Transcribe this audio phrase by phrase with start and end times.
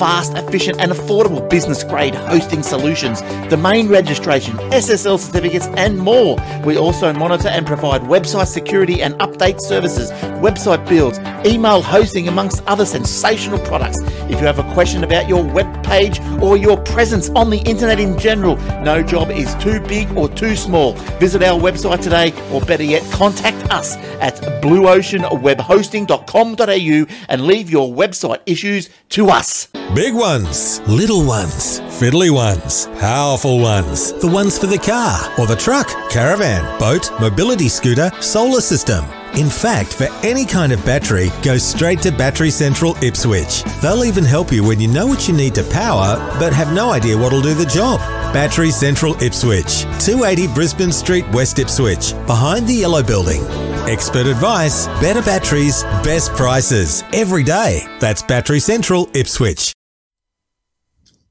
[0.00, 3.20] fast, efficient, and affordable business grade hosting solutions,
[3.50, 6.38] domain registration, SSL certificates, and more.
[6.64, 10.10] We also monitor and provide website security and update services,
[10.40, 13.98] website builds, email hosting, amongst other sensational products.
[14.30, 18.00] If you have a question about your web page or your presence on the internet
[18.00, 20.94] in general, no job is too big or too small.
[21.18, 28.40] Visit our website today, or better yet, contact us at blueoceanwebhosting.com.au and leave your website
[28.46, 29.68] issues to us.
[29.94, 35.56] Big ones, little ones, fiddly ones, powerful ones, the ones for the car or the
[35.56, 39.04] truck, caravan, boat, mobility scooter, solar system.
[39.34, 43.62] In fact, for any kind of battery, go straight to Battery Central Ipswich.
[43.80, 46.90] They'll even help you when you know what you need to power, but have no
[46.90, 48.00] idea what'll do the job.
[48.32, 53.40] Battery Central Ipswich, 280 Brisbane Street, West Ipswich, behind the Yellow Building.
[53.88, 57.86] Expert advice, better batteries, best prices, every day.
[58.00, 59.72] That's Battery Central Ipswich.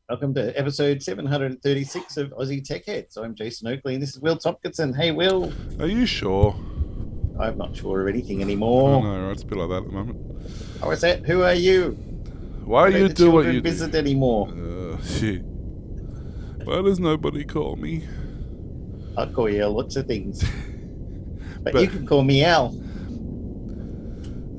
[0.07, 3.17] Welcome to episode 736 of Aussie Tech Heads.
[3.17, 4.95] I'm Jason Oakley and this is Will Tompkinson.
[4.95, 5.53] Hey, Will.
[5.79, 6.55] Are you sure?
[7.39, 9.03] I'm not sure of anything Oh, anymore.
[9.03, 10.41] no, right, it's a bit like that at the moment.
[10.81, 11.25] How is that?
[11.25, 11.91] Who are you?
[12.65, 13.61] Why Don't you do what you do?
[13.61, 14.49] visit anymore?
[14.49, 15.41] Uh, shit.
[16.65, 18.03] Why does nobody call me?
[19.17, 20.43] I'll call you lots of things.
[21.63, 22.75] But, But- you can call me Al.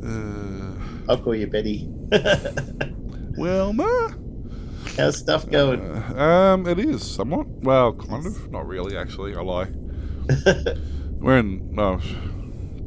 [0.02, 0.72] Uh,
[1.08, 1.86] I'll call you Betty.
[3.36, 4.10] well, ma.
[4.96, 5.80] How's stuff going?
[5.80, 7.46] Uh, um, it is somewhat.
[7.62, 8.50] Well, kind of.
[8.50, 9.34] Not really, actually.
[9.36, 9.68] I lie.
[11.20, 12.00] We're in, well,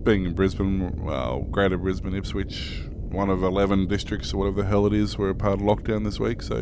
[0.04, 4.86] being in Brisbane, well, Greater Brisbane, Ipswich, one of 11 districts or whatever the hell
[4.86, 6.42] it is, we're a part of lockdown this week.
[6.42, 6.60] So,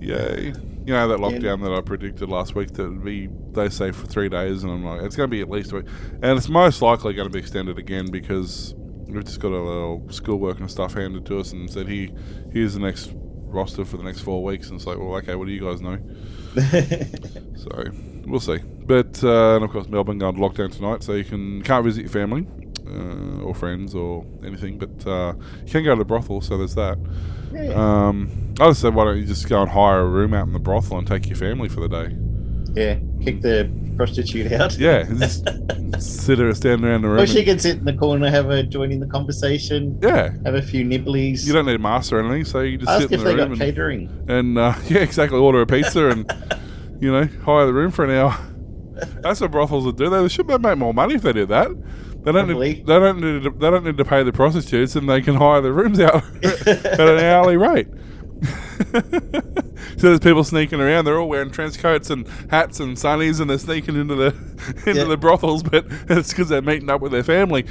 [0.00, 0.52] yay.
[0.84, 4.06] You know, that lockdown that I predicted last week that would be, they say, for
[4.06, 4.64] three days.
[4.64, 5.86] And I'm like, it's going to be at least a week.
[6.22, 8.74] And it's most likely going to be extended again because
[9.06, 12.08] we've just got a little schoolwork and stuff handed to us and said, here,
[12.52, 14.68] here's the next roster for the next four weeks.
[14.68, 15.98] And it's like, well, okay, what do you guys know?
[17.56, 17.70] So
[18.26, 18.58] we'll see.
[18.86, 22.02] But uh, and of course Melbourne going to lockdown tonight, so you can can't visit
[22.02, 22.46] your family
[22.86, 25.34] uh, or friends or anything, but uh,
[25.64, 26.40] you can go to the brothel.
[26.40, 26.98] So there's that.
[27.52, 27.72] Yeah.
[27.74, 30.52] Um, I just said, why don't you just go and hire a room out in
[30.52, 32.16] the brothel and take your family for the day?
[32.74, 34.78] yeah, kick the prostitute out.
[34.78, 35.46] Yeah, just
[35.98, 37.20] sit or stand around the room.
[37.20, 40.54] Or she can sit in the corner, have her join in the conversation, yeah, have
[40.54, 41.46] a few nibblies.
[41.46, 43.30] you don't need a master or anything, so you just Ask sit if in they
[43.32, 44.24] the got room and, catering.
[44.28, 45.38] and uh, yeah, exactly.
[45.38, 46.32] Order a pizza and
[47.00, 48.38] you know hire the room for an hour.
[49.22, 50.10] That's what brothels would do.
[50.10, 51.68] They should make more money if they did that.
[52.24, 52.46] They don't.
[52.46, 52.74] Probably.
[52.74, 53.42] Need, they don't need.
[53.44, 56.22] To, they don't need to pay the prostitutes, and they can hire the rooms out
[56.44, 57.88] at an hourly rate.
[58.92, 59.00] so
[59.96, 61.04] there's people sneaking around.
[61.04, 64.26] They're all wearing trench coats and hats and sunnies, and they're sneaking into the
[64.86, 65.04] into Yeah.
[65.04, 65.62] the brothels.
[65.62, 67.66] But it's because they're meeting up with their family.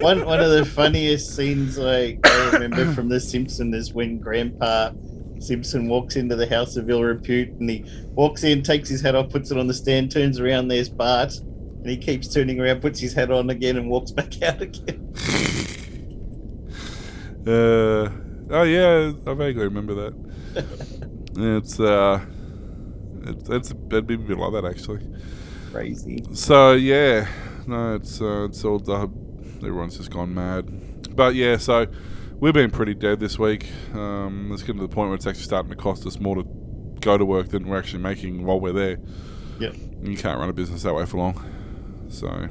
[0.00, 4.90] one one of the funniest scenes I, I remember from The Simpsons is when Grandpa
[5.38, 9.14] Simpson walks into the house of ill repute and he walks in, takes his hat
[9.14, 12.80] off, puts it on the stand, turns around, there's Bart, and he keeps turning around,
[12.80, 15.12] puts his hat on again, and walks back out again.
[17.46, 18.10] Uh,
[18.50, 20.14] oh yeah, I vaguely remember that.
[21.36, 22.20] it's uh,
[23.22, 25.06] it's it's it'd be a bit like that actually.
[25.70, 26.24] Crazy.
[26.32, 27.28] So yeah,
[27.68, 29.08] no, it's uh, it's all the
[29.58, 31.14] everyone's just gone mad.
[31.14, 31.86] But yeah, so
[32.40, 33.68] we've been pretty dead this week.
[33.94, 36.44] Um, it's getting to the point where it's actually starting to cost us more to
[37.00, 38.98] go to work than we're actually making while we're there.
[39.60, 39.74] Yep.
[39.74, 41.42] And you can't run a business that way for long.
[42.08, 42.48] So,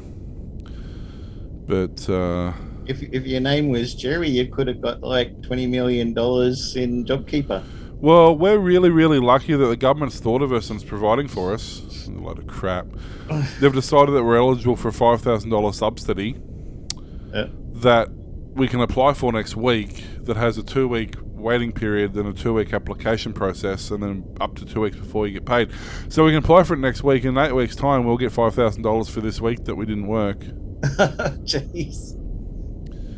[1.68, 2.54] but uh,
[2.86, 7.64] If, if your name was Jerry, you could have got like $20 million in JobKeeper.
[8.02, 11.54] Well, we're really, really lucky that the government's thought of us and is providing for
[11.54, 12.08] us.
[12.08, 12.88] A lot of crap.
[13.60, 16.36] They've decided that we're eligible for a five thousand dollar subsidy
[17.34, 17.48] Yeah.
[17.76, 18.10] that
[18.56, 20.04] we can apply for next week.
[20.22, 24.36] That has a two week waiting period, then a two week application process, and then
[24.42, 25.70] up to two weeks before you get paid.
[26.10, 27.24] So we can apply for it next week.
[27.26, 30.08] In eight weeks' time, we'll get five thousand dollars for this week that we didn't
[30.08, 30.40] work.
[31.46, 32.14] Jeez.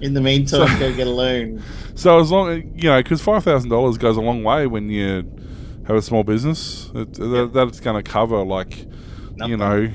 [0.02, 1.64] In the meantime, So- go get a loan.
[1.96, 5.24] So as long you know, because five thousand dollars goes a long way when you
[5.88, 6.92] have a small business.
[6.94, 8.86] It, that, that's going to cover like
[9.38, 9.90] you know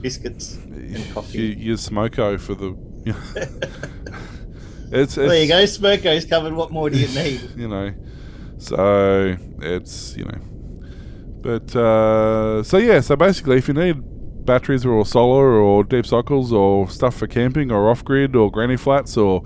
[0.00, 1.38] Biscuits and coffee.
[1.38, 2.76] your, your smoko for the.
[3.36, 5.62] it's, it's there you go.
[5.64, 6.54] Smirko's covered.
[6.54, 7.50] What more do you need?
[7.56, 7.94] You know,
[8.58, 10.38] so it's you know,
[11.40, 13.00] but uh, so yeah.
[13.00, 14.02] So basically, if you need
[14.46, 18.76] batteries or solar or deep cycles or stuff for camping or off grid or granny
[18.76, 19.42] flats or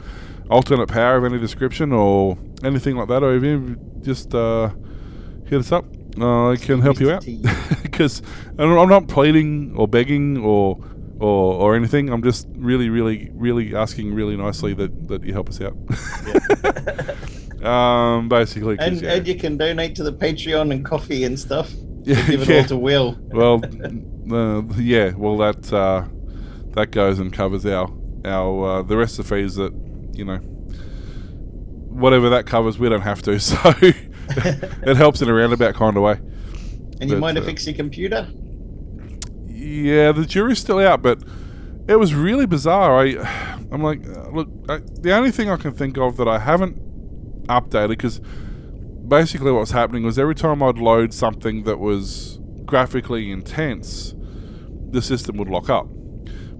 [0.50, 4.70] alternate power of any description or anything like that, or even just uh,
[5.46, 5.84] hit us up.
[6.18, 7.24] Uh, I can help you out
[7.82, 8.20] because
[8.58, 10.78] I'm not pleading or begging or,
[11.20, 12.10] or or anything.
[12.10, 15.76] I'm just really, really, really asking really nicely that, that you help us out.
[17.62, 19.16] Um, basically, And, yeah.
[19.16, 21.70] and you can donate to the Patreon and coffee and stuff.
[22.04, 22.56] Yeah, Give it yeah.
[22.60, 23.18] all to Will.
[23.32, 23.60] well,
[24.32, 25.12] uh, yeah.
[25.14, 26.06] Well, that uh,
[26.70, 27.92] that goes and covers our
[28.24, 29.74] our uh, the rest of the fees that
[30.14, 30.38] you know
[31.90, 32.78] whatever that covers.
[32.78, 36.12] We don't have to, so it helps in a roundabout kind of way.
[37.02, 38.26] And you But, mind to uh, fix your computer?
[39.60, 41.22] Yeah, the jury's still out, but
[41.86, 42.98] it was really bizarre.
[42.98, 43.08] I,
[43.70, 46.78] I'm like, uh, look, I, the only thing I can think of that I haven't
[47.46, 48.20] updated because
[49.06, 54.14] basically what's happening was every time I'd load something that was graphically intense,
[54.90, 55.88] the system would lock up.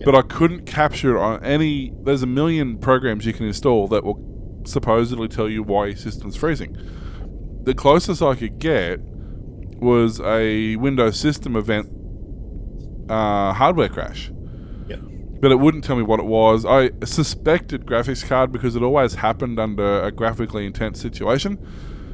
[0.05, 1.93] But I couldn't capture it on any.
[2.02, 6.37] There's a million programs you can install that will supposedly tell you why your system's
[6.37, 6.76] freezing.
[7.64, 12.00] The closest I could get was a Windows system event
[13.11, 14.31] uh, hardware crash.
[14.89, 15.01] Yep.
[15.41, 16.65] But it wouldn't tell me what it was.
[16.65, 21.59] I suspected graphics card because it always happened under a graphically intense situation.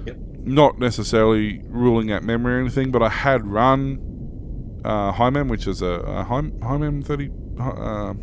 [0.06, 0.16] Yep.
[0.38, 5.82] Not necessarily ruling out memory or anything, but I had run uh, HiMem, which is
[5.82, 8.14] a, a Hi- HiMem 30, uh,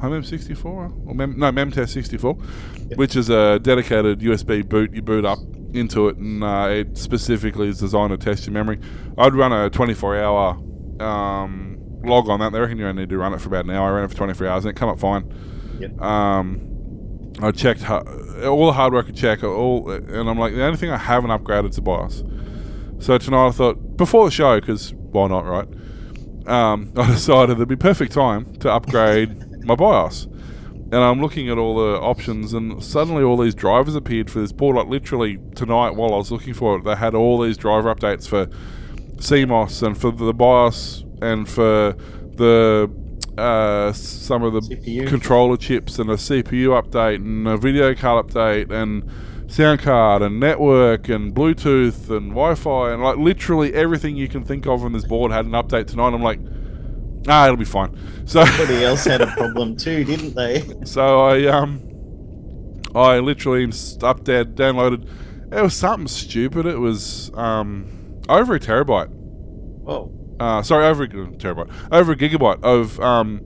[0.00, 2.34] HiMem 64, or Mem, no, MemTest 64,
[2.96, 4.92] which is a dedicated USB boot.
[4.92, 5.38] You boot up
[5.72, 8.80] into it, and uh, it specifically is designed to test your memory.
[9.16, 10.50] I'd run a 24 hour
[11.00, 11.67] um,
[12.08, 12.52] log on that.
[12.52, 13.90] They reckon you only need to run it for about an hour.
[13.90, 15.32] I ran it for 24 hours, and it come up fine.
[15.80, 16.00] Yep.
[16.00, 20.76] Um, I checked all the hardware I could check, all, and I'm like, the only
[20.76, 22.24] thing I haven't upgraded is the BIOS.
[22.98, 25.68] So tonight I thought, before the show, because why not, right?
[26.48, 30.26] Um, I decided it'd be perfect time to upgrade my BIOS.
[30.90, 34.52] And I'm looking at all the options, and suddenly all these drivers appeared for this
[34.52, 34.74] board.
[34.74, 38.26] Like literally tonight, while I was looking for it, they had all these driver updates
[38.26, 38.46] for
[39.16, 41.94] CMOS and for the BIOS and for
[42.36, 42.90] the
[43.36, 45.06] uh, some of the CPU.
[45.06, 49.08] controller chips and a CPU update and a video card update and
[49.50, 54.66] sound card and network and Bluetooth and Wi-Fi and like literally everything you can think
[54.66, 56.12] of on this board had an update tonight.
[56.14, 56.40] I'm like,
[57.28, 57.96] ah, it'll be fine.
[58.26, 60.64] So Somebody else had a problem too, didn't they?
[60.84, 61.80] so I um
[62.94, 65.08] I literally ins- updated downloaded.
[65.52, 66.66] It was something stupid.
[66.66, 67.86] It was um
[68.28, 69.14] over a terabyte.
[69.86, 73.40] Oh, Uh, sorry, over a terabyte, over a gigabyte of um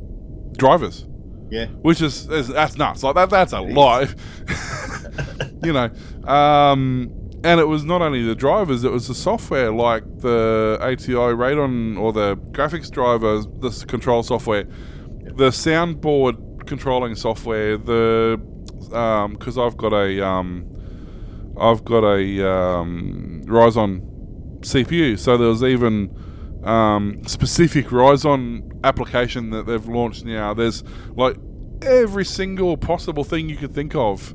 [0.56, 1.06] drivers
[1.52, 1.66] yeah.
[1.82, 3.02] which is, is that's nuts.
[3.02, 4.14] Like that, that's a lot.
[5.62, 5.90] you know,
[6.26, 7.12] um,
[7.44, 12.00] and it was not only the drivers; it was the software, like the ATI Radeon
[12.00, 18.40] or the graphics driver, the control software, the soundboard controlling software, the
[19.30, 20.66] because I've got a um,
[21.60, 26.16] I've got a um, Ryzen CPU, so there was even
[26.64, 30.54] um, specific Ryzen application that they've launched now.
[30.54, 30.84] There's
[31.16, 31.36] like
[31.82, 34.34] every single possible thing you could think of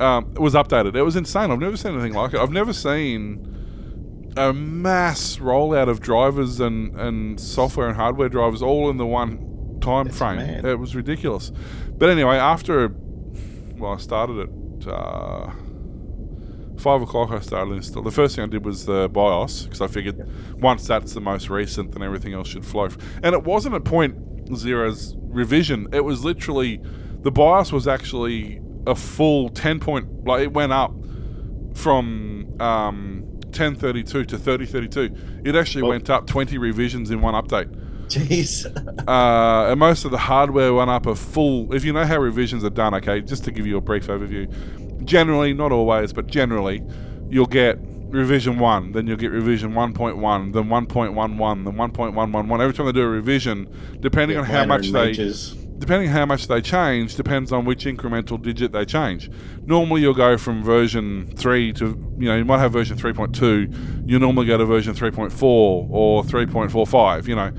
[0.00, 0.94] um, was updated.
[0.96, 1.50] It was insane.
[1.50, 2.40] I've never seen anything like it.
[2.40, 8.90] I've never seen a mass rollout of drivers and, and software and hardware drivers all
[8.90, 10.36] in the one time That's frame.
[10.36, 10.64] mad.
[10.64, 11.50] It was ridiculous.
[11.96, 12.88] But anyway, after
[13.78, 14.86] well, I started it.
[14.88, 15.50] uh,
[16.78, 17.30] five o'clock.
[17.30, 18.02] I started install.
[18.02, 20.28] The first thing I did was the BIOS because I figured
[20.60, 22.88] once that's the most recent, then everything else should flow.
[23.22, 24.16] And it wasn't a point
[24.56, 25.88] zero's revision.
[25.92, 26.80] It was literally
[27.20, 30.24] the BIOS was actually a full ten point.
[30.24, 30.92] Like it went up
[31.74, 35.42] from um, 1032 to 3032.
[35.44, 35.88] It actually Oh.
[35.88, 37.68] went up 20 revisions in one update.
[38.08, 38.66] Jeez.
[39.08, 41.72] Uh, and most of the hardware went up a full.
[41.72, 44.46] If you know how revisions are done, okay, just to give you a brief overview.
[45.08, 46.82] Generally, not always, but generally,
[47.30, 47.78] you'll get
[48.10, 52.60] revision one, then you'll get revision 1.1, then 1.11, then 1.111.
[52.60, 53.68] Every time they do a revision,
[54.00, 55.54] depending on how much they majors.
[55.78, 59.30] depending on how much they change, depends on which incremental digit they change.
[59.66, 61.84] Normally, you'll go from version 3 to,
[62.18, 67.28] you know, you might have version 3.2, you normally go to version 3.4 or 3.45,
[67.28, 67.50] you know.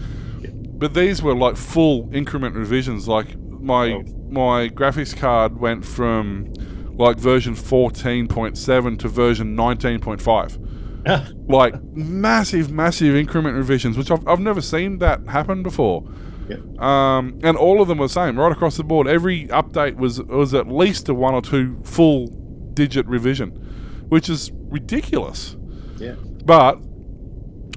[0.79, 3.07] But these were like full increment revisions.
[3.07, 4.03] Like, my, Oh.
[4.29, 6.51] my graphics card went from
[6.99, 14.61] like version 14.7 to version 19.5 like massive, massive increment revisions, which I've, I've never
[14.61, 16.03] seen that happen before.
[16.49, 16.79] Yep.
[16.81, 19.07] Um, and all of them were the same, right across the board.
[19.07, 22.27] Every update was was at least a one or two full
[22.73, 23.51] digit revision,
[24.09, 25.55] which is ridiculous.
[25.97, 26.15] yeah.
[26.43, 26.79] But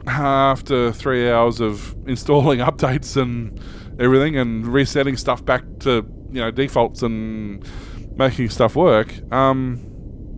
[0.06, 3.60] after three hours of installing updates and
[4.00, 7.64] everything and resetting stuff back to you know defaults and
[8.16, 9.80] making stuff work, um,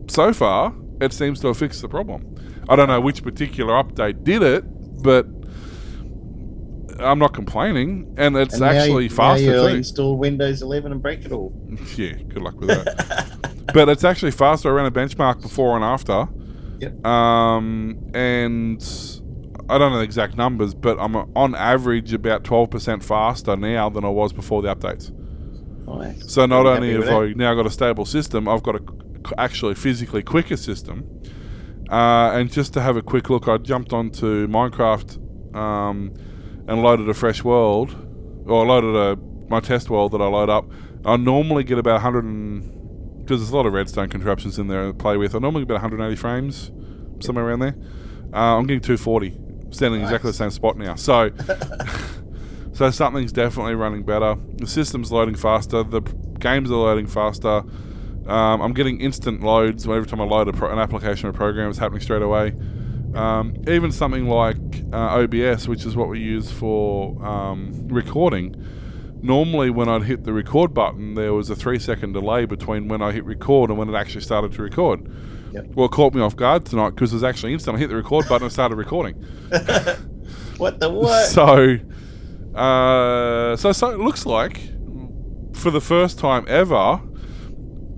[0.09, 2.35] so far it seems to have fixed the problem.
[2.69, 4.65] I don't know which particular update did it,
[5.03, 5.27] but
[7.01, 9.75] I'm not complaining, and it's And actually you- faster now too.
[9.75, 11.53] install Windows 11 and break it all.
[11.97, 13.39] yeah, good luck with that.
[13.75, 14.71] but it's actually faster.
[14.71, 16.29] I ran a benchmark before and after.
[16.81, 17.05] Yep.
[17.07, 18.81] Um, and
[19.69, 24.05] I don't know the exact numbers, but I'm on average about 12% faster now than
[24.05, 25.11] I was before the updates.
[25.87, 26.33] Nice.
[26.33, 28.83] So not only have I now got a stable system, I've got a
[29.39, 31.23] actually physically quicker system.
[31.91, 36.15] Uh, and just to have a quick look, I jumped onto Minecraft um,
[36.67, 37.95] and loaded a fresh world,
[38.47, 40.71] or loaded a my test world that I load up.
[41.05, 44.95] I normally get about 100 because there's a lot of redstone contraptions in there to
[44.95, 45.35] play with.
[45.35, 46.71] I normally get about 180 frames,
[47.21, 47.77] somewhere around there.
[48.33, 49.39] Uh, I'm getting 240,
[49.71, 50.95] standing exactly the same spot now.
[50.95, 51.31] So.
[52.75, 54.37] So something's definitely running better.
[54.57, 55.85] The system's loading faster.
[55.85, 56.01] The
[56.41, 57.63] games are loading faster.
[58.27, 61.71] Um, I'm getting instant loads every time I load a pro- an application or program.
[61.71, 62.53] It's happening straight away.
[63.15, 64.57] Um, even something like
[64.93, 68.57] uh, OBS, which is what we use for um, recording.
[69.23, 73.03] Normally, when I'd hit the record button, there was a three second delay between when
[73.03, 75.09] I hit record and when it actually started to record.
[75.53, 75.67] Yep.
[75.75, 77.77] Well, it caught me off guard tonight because it was actually instant.
[77.77, 79.25] I hit the record button and started recording.
[80.59, 81.29] What the what?
[81.31, 81.79] So,
[82.55, 84.61] uh, so so it looks like
[85.55, 87.01] for the first time ever,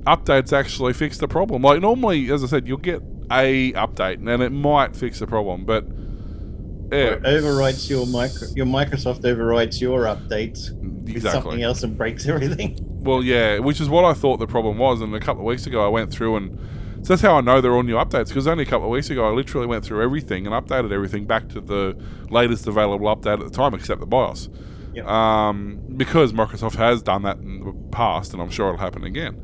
[0.07, 1.63] updates actually fix the problem.
[1.63, 5.65] Like normally, as I said, you'll get a update and it might fix the problem,
[5.65, 5.85] but
[6.93, 10.71] yeah, It overwrites your micro, your Microsoft overwrites your updates
[11.13, 12.79] with something else and breaks everything.
[12.81, 15.01] Well, yeah, which is what I thought the problem was.
[15.01, 16.59] And a couple of weeks ago, I went through and
[17.07, 18.29] so that's how I know they're all new updates.
[18.29, 21.25] Because only a couple of weeks ago, I literally went through everything and updated everything
[21.25, 21.97] back to the
[22.31, 24.49] latest available update at the time, except the BIOS.
[24.93, 25.07] Yep.
[25.07, 29.41] Um, because Microsoft has done that in the past, and I'm sure it'll happen again.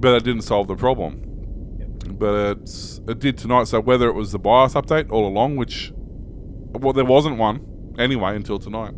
[0.00, 1.22] But it didn't solve the problem.
[2.10, 3.68] But it's, it did tonight.
[3.68, 8.34] So whether it was the BIOS update all along, which well, there wasn't one anyway
[8.34, 8.94] until tonight.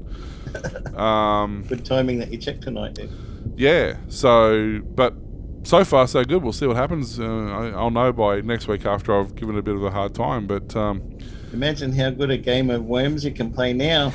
[0.96, 3.10] um, Good timing that you checked tonight, dude.
[3.56, 3.98] yeah.
[4.08, 5.14] So, but
[5.62, 6.42] so far so good.
[6.42, 7.18] We'll see what happens.
[7.18, 9.90] Uh, I, I'll know by next week after I've given it a bit of a
[9.90, 10.46] hard time.
[10.46, 11.18] But um,
[11.52, 14.12] Imagine how good a game of Worms you can play now.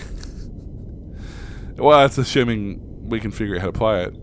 [1.76, 4.14] well, that's assuming we can figure out how to play it.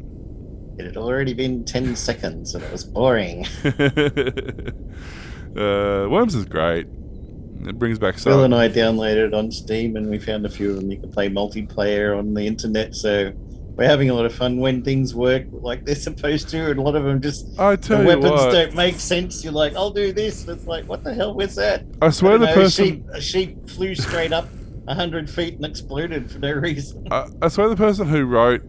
[0.79, 3.47] It had already been 10 seconds and it was boring.
[5.57, 6.87] uh, Worms is great.
[7.67, 8.43] It brings back so.
[8.43, 11.11] and I downloaded it on Steam and we found a few of them you can
[11.13, 12.95] play multiplayer on the internet.
[12.95, 13.33] So
[13.77, 16.83] we're having a lot of fun when things work like they're supposed to, and a
[16.83, 19.43] lot of them just I the tell you weapons what, don't make sense.
[19.43, 20.43] You're like, I'll do this.
[20.43, 21.85] And it's like, what the hell was that?
[22.01, 22.85] I swear I the know, a person.
[22.85, 24.49] sheep, a sheep flew straight up
[24.93, 27.09] hundred feet and exploded for no reason.
[27.11, 28.63] I, I swear the person who wrote,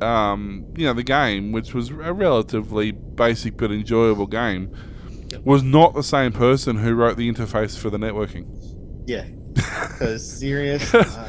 [0.00, 4.72] um, you know, the game, which was a relatively basic but enjoyable game,
[5.44, 8.46] was not the same person who wrote the interface for the networking.
[9.06, 10.94] Yeah, because serious.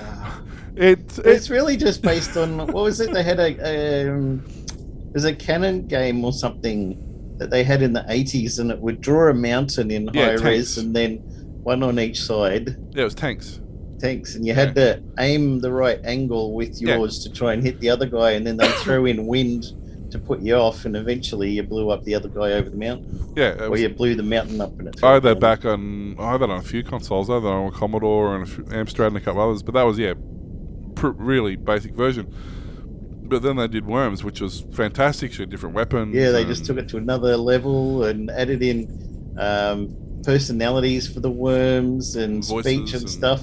[0.78, 3.12] uh, It, it it's really just based on what was it?
[3.14, 4.44] They had a um,
[5.12, 6.98] there's a cannon game or something
[7.40, 10.30] that they had in the 80s, and it would draw a mountain in Yeah, high
[10.30, 10.42] tanks.
[10.44, 11.18] res, and then
[11.64, 13.60] one on each side yeah, it was tanks.
[14.00, 16.98] tanks, and you had to aim the right angle with Yeah.
[16.98, 19.66] yours to try and hit the other guy, and then they throw in wind
[20.12, 23.20] to put you off, and eventually you blew up the other guy over the mountain,
[23.36, 25.04] Yeah, or was, you blew the mountain up and it.
[25.04, 26.16] I had that back on.
[26.20, 27.30] I had that on a few consoles.
[27.32, 29.64] I had that on a Commodore and a few, Amstrad and a couple others.
[29.64, 30.14] But that was yeah,
[31.10, 32.34] really basic version.
[33.26, 35.34] But then they did Worms, which was fantastic.
[35.34, 36.14] She had different weapons.
[36.14, 41.32] Yeah, they just took it to another level and added in um, personalities for the
[41.32, 43.42] worms and Voices speech and, and- stuff.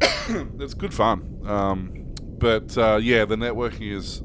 [0.60, 1.40] it's good fun.
[1.46, 4.22] Um, but uh, yeah, the networking is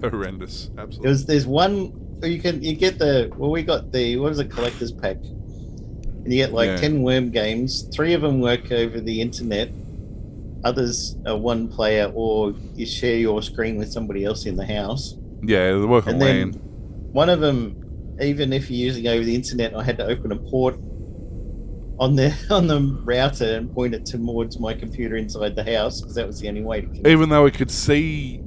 [0.00, 0.70] horrendous.
[0.76, 1.02] Absolutely.
[1.08, 4.50] There's there's one you can you get the well we got the what is it
[4.50, 6.76] collector's pack, and you get like Yeah.
[6.76, 7.82] ten worm games.
[7.94, 9.70] Three of them work over the internet.
[10.64, 15.14] Others are one player, or you share your screen with somebody else in the house.
[15.42, 16.52] yeah, the work on And then
[17.12, 20.36] one of them, even if you're using over the internet, I had to open a
[20.36, 20.76] port
[21.98, 26.14] on the on the router and point it towards my computer inside the house because
[26.16, 27.06] that was the only way to connect.
[27.06, 28.40] Even though it could see,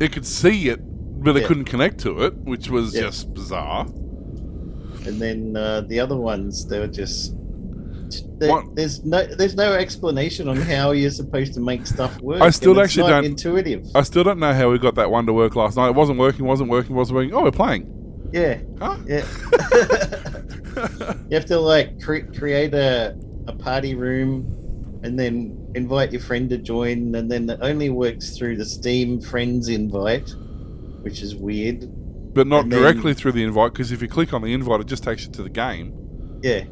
[0.00, 0.80] it could see it,
[1.22, 3.02] but it couldn't connect to it, which was Yeah.
[3.02, 3.86] just bizarre.
[5.06, 7.34] And then uh, the other ones, they were just.
[8.38, 12.40] There- there's no there's no explanation on how you're supposed to make stuff work.
[12.42, 13.86] I still it's actually not don't- intuitive.
[13.94, 15.88] I still don't know how we got that one to work last night.
[15.88, 17.34] It wasn't working, wasn't working, wasn't working.
[17.34, 17.92] Oh, we're playing.
[18.32, 18.96] Yeah, Huh?
[19.06, 19.24] yeah.
[21.28, 23.16] you have to like cre- create a
[23.48, 28.36] a party room, and then invite your friend to join, and then it only works
[28.36, 30.34] through the Steam friends invite,
[31.02, 31.88] which is weird.
[32.34, 34.80] but not And then- directly through the invite, because if you click on the invite,
[34.80, 35.94] it just takes you to the game.
[36.42, 36.64] Yeah.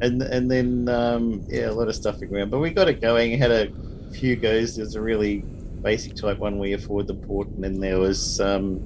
[0.00, 2.50] And and then um, yeah, a lot of stuff around.
[2.50, 3.38] But we got it going.
[3.38, 3.68] Had a
[4.12, 4.76] few goes.
[4.76, 5.38] There was a really
[5.82, 8.80] basic type one where you forward the port, and then there was um,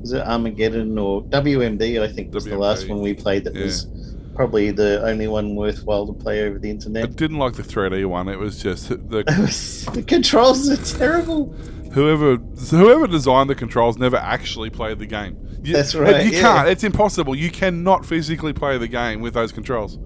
[0.00, 2.00] was it Armageddon or WMD?
[2.02, 3.44] I think was the last one we played.
[3.44, 3.64] That Yeah.
[3.64, 3.86] was
[4.34, 7.04] probably the only one worthwhile to play over the internet.
[7.04, 8.28] I didn't like the 3D one.
[8.28, 8.96] It was just the
[9.94, 11.52] the controls are terrible.
[11.92, 15.38] whoever whoever designed the controls never actually played the game.
[15.64, 16.40] You, That's right, You yeah.
[16.42, 16.68] can't.
[16.68, 17.34] It's impossible.
[17.34, 19.98] You cannot physically play the game with those controls.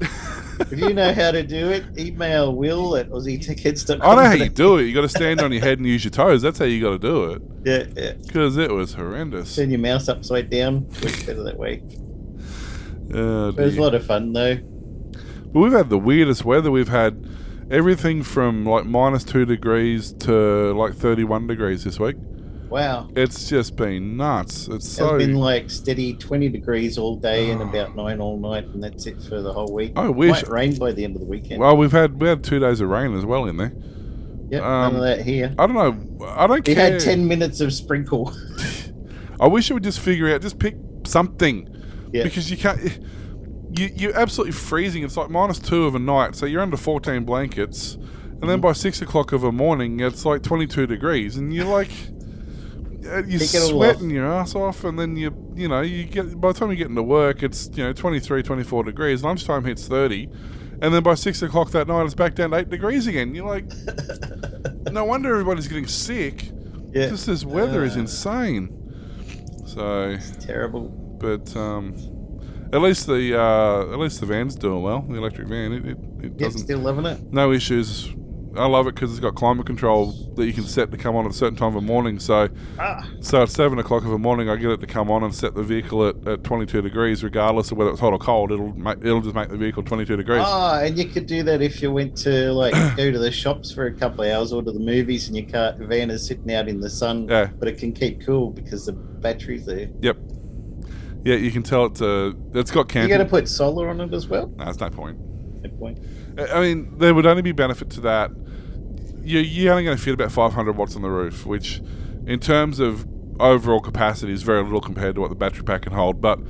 [0.00, 4.02] If you know how to do it, email Will at AussieTechheads.com.
[4.02, 4.84] I know how you do it.
[4.84, 6.42] You got to stand on your head and use your toes.
[6.42, 7.42] That's how you got to do it.
[7.64, 8.12] Yeah, yeah.
[8.12, 9.56] Because it was horrendous.
[9.56, 10.86] Turn your mouse upside down.
[11.02, 11.82] Works better that way.
[13.14, 14.56] Oh, it was a lot of fun though.
[14.56, 16.70] But we've had the weirdest weather.
[16.70, 17.26] We've had
[17.70, 22.16] everything from like minus two degrees to like 31 degrees this week.
[22.70, 23.08] Wow.
[23.16, 24.68] It's just been nuts.
[24.68, 25.18] It's It's so.
[25.18, 29.20] been like steady 20 degrees all day and about 9 all night, and that's it
[29.22, 29.92] for the whole week.
[29.96, 30.30] I wish.
[30.30, 31.60] Might rain by the end of the weekend.
[31.60, 33.72] Well, we've had we had two days of rain as well in there.
[34.50, 35.54] yep, um, none of that here.
[35.58, 35.74] I don't
[36.18, 36.26] know.
[36.28, 36.92] I don't We care.
[36.92, 38.32] had 10 minutes of sprinkle.
[39.40, 41.66] I wish it would just figure out, just pick something.
[42.12, 42.22] Yeah.
[42.24, 42.80] Because you can't.
[43.72, 45.02] You, you're absolutely freezing.
[45.04, 47.94] It's like minus two of a night, so you're under 14 blankets.
[47.94, 48.48] And Mm-hmm.
[48.48, 51.36] then by six o'clock of a morning, it's like 22 degrees.
[51.36, 51.90] And you're like.
[53.26, 56.70] You're sweating your ass off, and then you, you know, you get by the time
[56.70, 59.22] you get into work, it's you know 23, 24 degrees.
[59.24, 60.28] Lunchtime hits 30,
[60.82, 63.34] and then by six o'clock that night, it's back down to eight degrees again.
[63.34, 63.64] You're like,
[64.92, 66.50] no wonder everybody's getting sick.
[66.92, 67.08] yeah.
[67.08, 68.76] Just this weather is Uh, insane.
[69.66, 70.88] So, Terrible.
[71.20, 71.94] but um,
[72.72, 75.02] at least the uh, at least the van's doing well.
[75.08, 77.32] The electric van, it, it, it Yep, doesn't still loving it.
[77.32, 78.12] no issues.
[78.56, 81.24] I love it because it's got climate control that you can set to come on
[81.24, 82.18] at a certain time of the morning.
[82.18, 85.22] So, Ah, so at seven o'clock of the morning, I get it to come on
[85.22, 88.50] and set the vehicle at, at 22 degrees, regardless of whether it's hot or cold.
[88.50, 90.42] It'll make, it'll just make the vehicle 22 degrees.
[90.44, 93.70] ah, and you could do that if you went to like go to the shops
[93.72, 96.52] for a couple of hours or to the movies and your car van is sitting
[96.52, 97.50] out in the sun, Yeah.
[97.58, 99.88] but it can keep cool because the battery's there.
[100.00, 100.16] Yep.
[101.24, 104.00] Yeah, you can tell it's uh, it's got can You got to put solar on
[104.00, 104.48] it as well.
[104.56, 105.18] no, there's no point.
[105.62, 105.98] Good point.
[106.38, 108.30] I mean, there would only be benefit to that.
[109.22, 111.80] You're, you're only going to fit about 500 watts on the roof, which,
[112.26, 113.06] in terms of
[113.38, 116.20] overall capacity, is very little compared to what the battery pack can hold.
[116.20, 116.40] But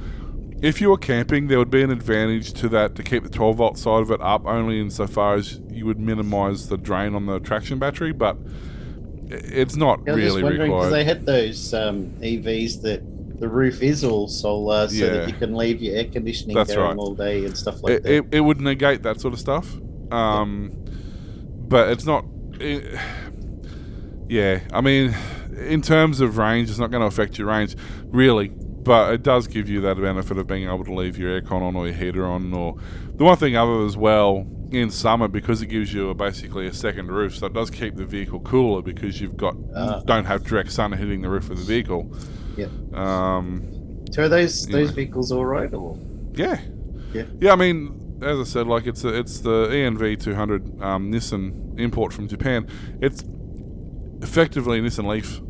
[0.62, 3.56] if you were camping, there would be an advantage to that to keep the 12
[3.56, 7.40] volt side of it up, only insofar as you would minimise the drain on the
[7.40, 8.12] traction battery.
[8.12, 8.36] But
[9.30, 10.90] it's not I was just really wondering because required.
[10.90, 13.02] they had those um, EVs that
[13.40, 15.10] the roof is all solar, so Yeah.
[15.12, 16.96] that you can leave your air conditioning That's going right.
[16.98, 18.12] all day and stuff like it, that.
[18.12, 19.76] it, it would negate that sort of stuff.
[20.12, 20.72] Um,
[21.68, 22.24] but it's not.
[22.60, 22.98] It,
[24.28, 25.14] yeah, I mean,
[25.56, 27.76] in terms of range, it's not going to affect your range,
[28.06, 28.48] really.
[28.48, 31.76] But it does give you that benefit of being able to leave your aircon on
[31.76, 32.52] or your heater on.
[32.54, 32.76] Or
[33.14, 36.72] the one thing other as well in summer because it gives you a, basically a
[36.72, 40.00] second roof, so it does keep the vehicle cooler because you've got Ah.
[40.06, 42.10] don't have direct sun hitting the roof of the vehicle.
[42.56, 42.66] Yeah.
[42.94, 45.98] Um, So are those those vehicles all right or
[46.34, 46.60] yeah.
[47.12, 47.24] Yeah.
[47.40, 51.78] Yeah, I mean, as I said, like it's a, it's the ENV 200 um, Nissan
[51.78, 52.68] import from Japan.
[53.00, 53.24] It's
[54.22, 55.40] effectively a Nissan Leaf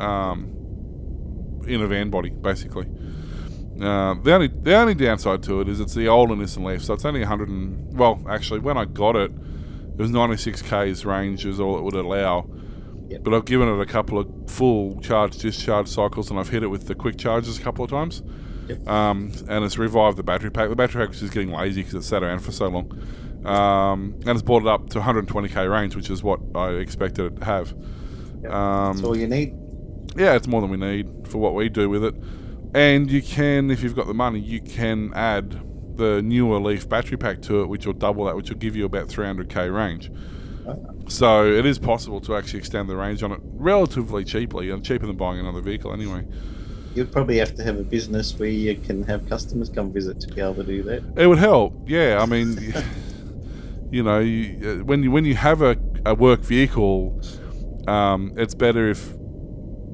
[0.00, 2.86] um, in a van body, basically.
[3.80, 6.94] Uh, the only the only downside to it is it's the older Nissan Leaf, so
[6.94, 11.44] it's only 100 and well, actually, when I got it, it was 96 k's range
[11.44, 12.48] is all it would allow.
[13.10, 13.24] Yep.
[13.24, 16.68] But I've given it a couple of full charge discharge cycles, and I've hit it
[16.68, 18.22] with the quick charges a couple of times
[18.86, 20.68] um, and it's revived the battery pack.
[20.68, 22.90] The battery pack was just getting lazy because it sat around for so long,
[23.44, 27.36] um, and it's brought it up to 120k range, which is what I expected it
[27.40, 27.74] to have.
[28.42, 29.54] that's Um, all you need?
[30.16, 32.14] yeah, it's more than we need for what we do with it,
[32.74, 35.60] and you can, if you've got the money, you can add
[35.96, 38.84] the newer Leaf battery pack to it, which will double that, which will give you
[38.84, 40.10] about 300k range.
[41.08, 45.06] So it is possible to actually extend the range on it relatively cheaply, and cheaper
[45.06, 46.24] than buying another vehicle anyway.
[46.94, 50.28] You'd probably have to have a business where you can have customers come visit to
[50.28, 51.04] be able to do that.
[51.16, 52.18] It would help, yeah.
[52.20, 52.74] I mean,
[53.90, 57.20] you know, you, when you when you have a, a work vehicle,
[57.86, 59.12] um, it's better if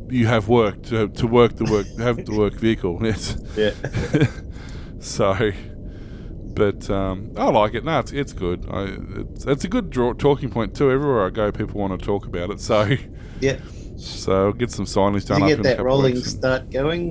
[0.09, 3.05] you have work to, to work the work have the work vehicle.
[3.05, 3.73] It's, Yeah.
[5.01, 5.53] so,
[6.57, 7.85] but um, I like it.
[7.85, 8.67] No, it's, it's good.
[8.71, 10.91] I, it's, it's a good draw, talking point too.
[10.91, 12.61] Everywhere I go, people want to talk about it.
[12.67, 12.97] So,
[13.41, 13.59] yeah.
[13.97, 17.11] so get some signage Did done you get that rolling start going?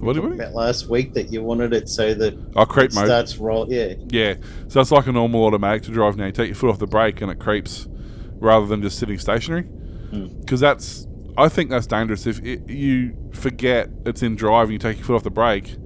[0.00, 2.94] What do you About last week that you wanted it so that Oh, creep it
[2.94, 3.06] mode.
[3.06, 3.66] starts roll.
[3.68, 3.94] Yeah.
[4.08, 4.34] Yeah,
[4.68, 6.26] so it's like a normal automatic to drive now.
[6.26, 7.88] You take your foot off the brake and it creeps,
[8.34, 9.62] rather than just sitting stationary.
[9.64, 10.28] Hmm.
[10.40, 12.26] Because that's, I think that's dangerous.
[12.28, 15.76] If it, you forget it's in drive and you take your foot off the brake,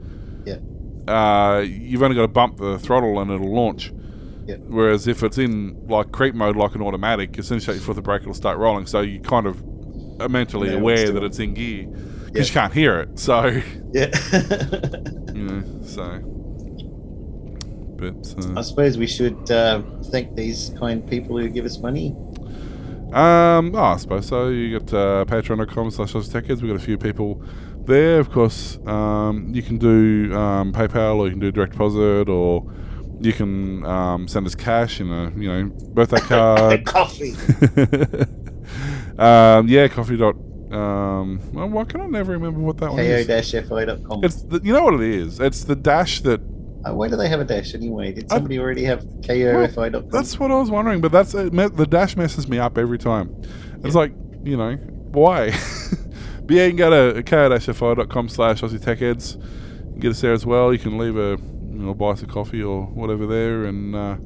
[0.44, 0.57] Yeah.
[1.12, 3.92] Uh, you've only got to bump the throttle and it'll launch.
[4.66, 7.85] Whereas if it's in like creep mode, like an automatic, as soon as you your
[7.85, 8.87] foot the brake, it'll start rolling.
[8.87, 9.62] So you kind of
[10.20, 11.87] are mentally Yeah, aware that it's in gear.
[12.27, 13.18] because you can't hear it.
[13.18, 13.44] So
[13.92, 14.11] Yeah.
[15.33, 16.20] you know, so.
[17.96, 22.14] But uh, I suppose we should uh, thank these kind people who give us money.
[23.12, 24.48] Um, oh, I suppose so.
[24.48, 26.33] You got uh, patreon.com slash We've
[26.72, 27.42] got a few people
[27.87, 28.21] there.
[28.21, 32.73] Of course, um, you can do um, PayPal or you can do direct deposit or
[33.21, 36.85] you can um, send us cash in a you know birthday card.
[36.85, 37.33] Coffee.
[39.18, 40.37] um, yeah, coffee dot.
[40.73, 43.27] Um, well, why can I never remember what that one is?
[43.27, 44.25] ko-fi.com.
[44.25, 45.38] It's the, you know what it is.
[45.38, 46.40] It's the dash that.
[46.85, 48.12] Uh, why do they have a dash anyway?
[48.12, 50.09] Did somebody already have kofi.com?
[50.09, 51.01] That's what I was wondering.
[51.01, 53.40] But that's it, the dash messes me up every time.
[53.85, 54.75] It's like you know
[55.12, 55.53] why.
[56.46, 59.37] but yeah, you can go to ko-fi.com slash Aussie Tech Heads.
[59.98, 60.72] Get us there as well.
[60.72, 61.38] You can leave a
[61.72, 64.16] you know buy us a coffee or whatever there, and uh,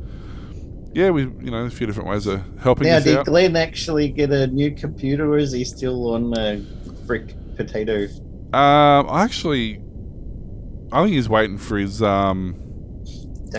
[0.92, 3.26] yeah, we you know a few different ways of helping now, did out.
[3.26, 6.60] Glenn actually get a new computer or is he still on uh,
[7.06, 8.08] brick potato?
[8.52, 9.82] Um, actually,
[10.92, 12.62] I think he's waiting for his um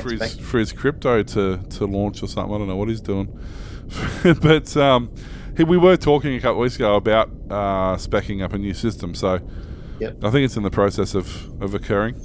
[0.02, 2.54] for his, for his crypto to, to launch or something.
[2.54, 3.28] I don't know what he's doing,
[4.42, 5.14] but um,
[5.66, 9.16] we were talking a couple weeks ago about uh, specking up a new system.
[9.16, 9.40] So
[10.00, 10.24] Yep.
[10.24, 12.16] I think it's in the process of, of occurring.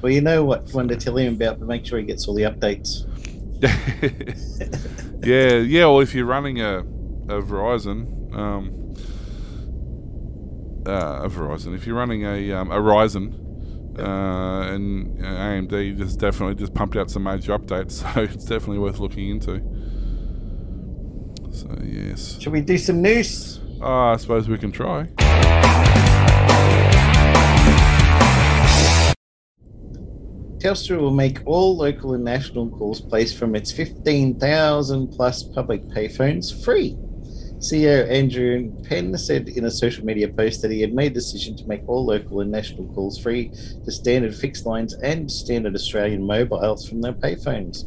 [0.00, 2.34] Well, you know what one to tell him about, but make sure he gets all
[2.34, 3.04] the updates.
[5.24, 5.86] yeah, yeah.
[5.86, 8.94] Well, if you're running a, a Verizon, um,
[10.86, 13.34] uh, a Verizon, if you're running a um, a Ryzen,
[13.98, 18.78] uh, and uh, AMD just definitely just pumped out some major updates, so it's definitely
[18.78, 19.60] worth looking into.
[21.58, 23.58] So yes, Should we do some news?
[23.82, 25.08] uh, I suppose we can try.
[30.58, 36.64] Telstra will make all local and national calls placed from its 15,000 plus public payphones
[36.64, 36.96] free.
[37.58, 41.56] CEO Andrew Penn said in a social media post that he had made the decision
[41.56, 43.50] to make all local and national calls free
[43.84, 47.82] to standard fixed lines and standard Australian mobiles from their payphones.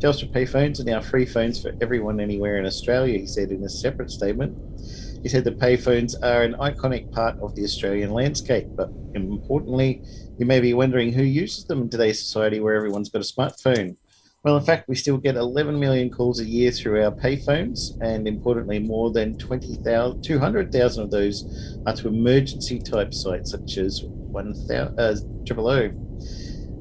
[0.00, 3.68] Telstra payphones are now free phones for everyone anywhere in Australia, he said in a
[3.68, 4.56] separate statement.
[5.22, 10.02] He said the payphones are an iconic part of the Australian landscape, but importantly,
[10.38, 13.96] you may be wondering who uses them in today's society where everyone's got a smartphone.
[14.42, 18.28] Well, in fact, we still get 11 million calls a year through our payphones, and
[18.28, 24.98] importantly, more than 20,000 200,000 of those are to emergency type sites such as 1000
[24.98, 25.14] uh,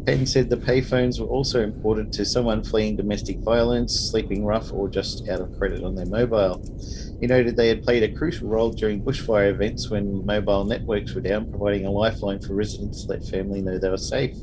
[0.06, 4.90] Penn said the payphones were also important to someone fleeing domestic violence, sleeping rough, or
[4.90, 6.62] just out of credit on their mobile.
[7.22, 11.22] He noted they had played a crucial role during bushfire events when mobile networks were
[11.22, 14.36] down, providing a lifeline for residents to let family know they were safe.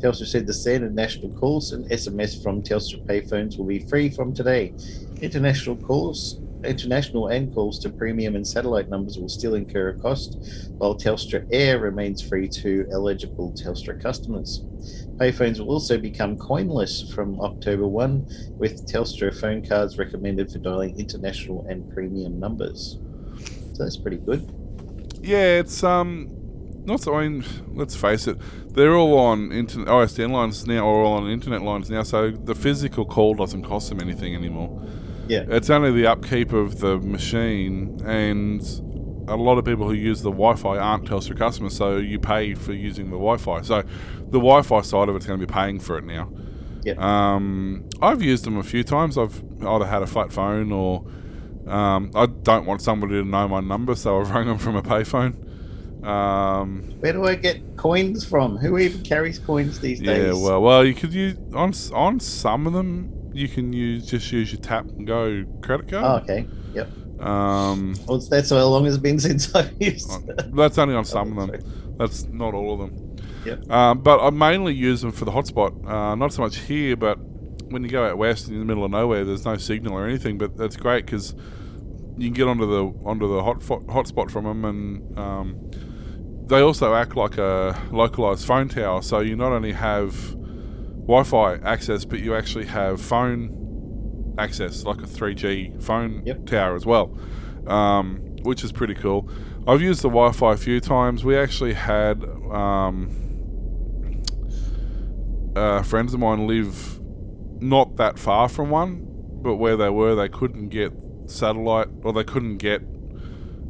[0.00, 4.34] Telstra said the standard national calls and SMS from Telstra payphones will be free from
[4.34, 4.74] today.
[5.22, 10.38] International calls, international and calls to premium and satellite numbers will still incur a cost,
[10.78, 14.64] while Telstra Air remains free to eligible Telstra customers.
[15.16, 18.26] Payphones will also become coinless from October 1,
[18.58, 22.98] with Telstra phone cards recommended for dialing international and premium numbers.
[23.74, 24.50] So that's pretty good.
[25.22, 26.30] Yeah, it's um,
[26.84, 27.14] not so.
[27.14, 27.44] I mean,
[27.74, 28.38] let's face it,
[28.74, 32.02] they're all on internet OSDN lines now, or all on internet lines now.
[32.02, 34.82] So the physical call doesn't cost them anything anymore.
[35.30, 35.44] Yeah.
[35.48, 38.60] It's only the upkeep of the machine, and
[39.28, 42.72] a lot of people who use the Wi-Fi aren't Telstra customers, so you pay for
[42.72, 43.62] using the Wi-Fi.
[43.62, 46.32] So the Wi-Fi side of it's going to be paying for it now.
[46.82, 46.94] Yeah.
[46.98, 49.16] Um, I've used them a few times.
[49.16, 51.06] I've either had a flat phone or
[51.68, 54.82] um, I don't want somebody to know my number, so I've rang them from a
[54.82, 55.46] payphone.
[56.04, 58.56] Um, Where do I get coins from?
[58.56, 60.34] Who even carries coins these days?
[60.34, 63.19] yeah, well, well, you could use on on some of them.
[63.32, 66.04] You can use just use your tap and go credit card.
[66.04, 66.46] Oh, okay.
[66.74, 66.88] Yep.
[67.20, 70.10] Um, Well, that's how long it's been since I've used.
[70.54, 71.96] that's only on some of them.
[71.98, 73.16] That's not all of them.
[73.44, 73.70] Yep.
[73.70, 75.86] Um, but I mainly use them for the hotspot.
[75.86, 77.18] Uh, not so much here, but
[77.70, 80.38] when you go out west in the middle of nowhere, there's no signal or anything.
[80.38, 81.34] But that's great because
[82.16, 85.70] you can get onto the onto the hot hotspot from them, and um,
[86.46, 89.02] they also act like a localized phone tower.
[89.02, 90.14] So you not only have
[91.10, 96.46] Wi-Fi access, but you actually have phone access, like a 3G phone Yep.
[96.46, 97.18] tower as well,
[97.66, 99.28] um, which is pretty cool.
[99.66, 101.24] I've used the Wi-Fi a few times.
[101.24, 103.10] We actually had um,
[105.56, 107.00] uh, friends of mine live
[107.60, 109.04] not that far from one,
[109.42, 110.92] but where they were, they couldn't get
[111.26, 112.82] satellite or they couldn't get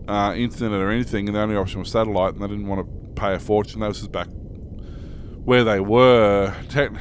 [0.09, 3.21] uh, internet or anything, and the only option was satellite, and they didn't want to
[3.21, 3.81] pay a fortune.
[3.81, 4.29] That was just back
[5.45, 6.55] where they were.
[6.69, 6.93] Tech-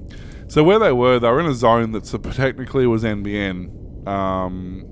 [0.48, 4.84] so where they were, they were in a zone that technically was NBN um,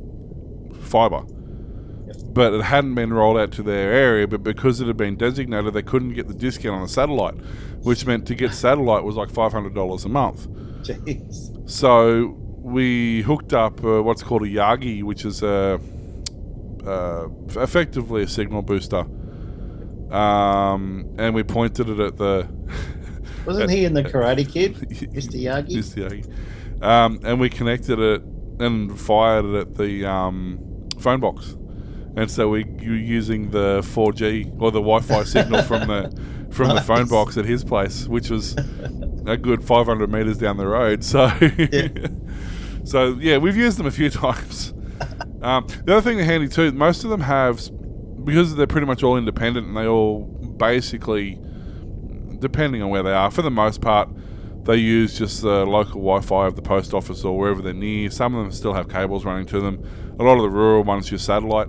[0.83, 1.23] fiber,
[2.33, 4.27] but it hadn't been rolled out to their area.
[4.27, 7.35] But because it had been designated, they couldn't get the discount on the satellite,
[7.83, 10.49] which meant to get satellite was like five hundred dollars a month.
[10.83, 11.69] Jeez.
[11.69, 15.81] So we hooked up uh, what's called a Yagi, which is a,
[16.85, 17.29] uh,
[17.61, 19.07] effectively a signal booster.
[20.11, 22.49] Um, and we pointed it at the.
[23.47, 25.41] Wasn't he in the Karate Kid, Mr.
[25.41, 25.71] Yagi?
[25.77, 26.09] Mr.
[26.09, 26.83] Yagi.
[26.83, 28.23] Um, and we connected it
[28.59, 31.57] and fired it at the um, phone box.
[32.17, 36.81] And so we were using the 4G or the Wi-Fi signal from the from the
[36.81, 38.57] phone box at his place, which was
[39.27, 41.05] a good 500 meters down the road.
[41.05, 41.31] So,
[42.85, 44.73] so yeah, we've used them a few times.
[45.43, 47.61] Um, the other thing they're handy too, most of them have,
[48.25, 50.25] because they're pretty much all independent and they all
[50.57, 51.39] basically,
[52.39, 54.09] depending on where they are, for the most part,
[54.65, 58.11] they use just the local Wi-Fi of the post office or wherever they're near.
[58.11, 59.85] Some of them still have cables running to them.
[60.19, 61.69] A lot of the rural ones use satellite.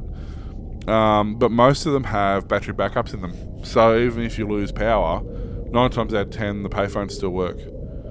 [0.87, 3.63] Um, but most of them have battery backups in them.
[3.63, 5.21] So even if you lose power,
[5.69, 7.59] nine times out of ten, the payphones still work.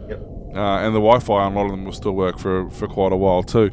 [0.08, 0.20] Yep.
[0.54, 3.12] Uh, and the Wi-Fi on a lot of them will still work for, for quite
[3.12, 3.70] a while too.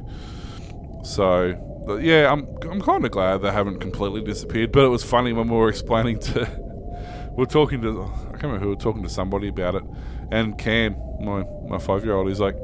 [1.04, 4.72] So yeah, I'm I'm kind of glad they haven't completely disappeared.
[4.72, 8.10] But it was funny when we were explaining to, we are talking to,
[8.44, 9.84] can't remember who we were talking to somebody about it,
[10.30, 12.56] and Cam, my my five year old, he's like,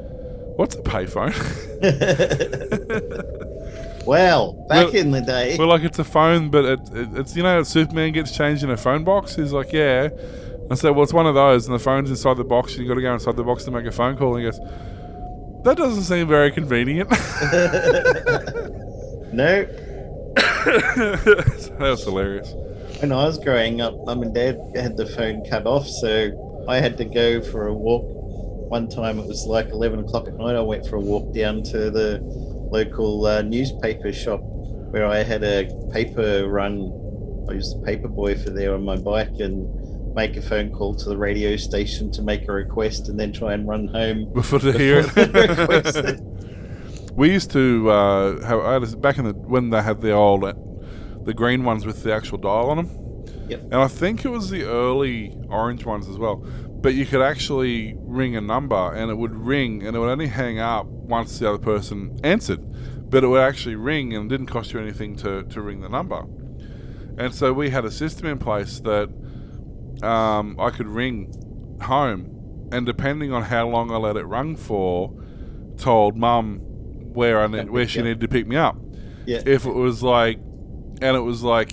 [0.56, 1.32] "What's a payphone?"
[4.06, 7.36] Well, back Well- in the day, We're like, it's a phone, but it, it, it's
[7.36, 9.36] you know, Superman gets changed in a phone box.
[9.36, 10.08] He's like, yeah.
[10.70, 12.88] I said, well, it's one of those, and the phone's inside the box, and you
[12.88, 14.36] got to go inside the box to make a phone call.
[14.36, 14.58] And he goes,
[15.64, 17.10] that doesn't seem very convenient.
[19.32, 19.66] no.
[20.34, 22.54] that was hilarious.
[23.00, 26.80] When I was growing up, mum and dad had the phone cut off, so I
[26.80, 28.04] had to go for a walk.
[28.70, 30.54] One time it was like 11 o'clock at night.
[30.54, 32.20] I went for a walk down to the
[32.70, 36.92] local uh, newspaper shop where I had a paper run.
[37.48, 40.94] I used a paper boy for there on my bike and make a phone call
[40.96, 44.30] to the radio station to make a request and then try and run home.
[44.34, 46.20] Before to hear the
[47.08, 47.12] it.
[47.16, 50.44] we used to uh, have back in the when they had the old,
[51.30, 52.88] the green ones with the actual dial on them.
[53.48, 53.60] Yep.
[53.62, 56.36] And I think it was the early orange ones as well.
[56.82, 60.26] But you could actually ring a number and it would ring and it would only
[60.26, 62.60] hang up once the other person answered.
[63.08, 65.88] But it would actually ring and it didn't cost you anything to, to ring the
[65.88, 66.24] number.
[67.16, 69.08] And so we had a system in place that
[70.02, 71.32] um, I could ring
[71.80, 75.12] home and depending on how long I let it run for,
[75.76, 76.58] told mum
[77.14, 78.04] where I need, where she Yeah.
[78.06, 78.76] needed to pick me up.
[79.26, 79.42] Yeah.
[79.46, 80.40] If it was like,
[81.00, 81.72] and it was like,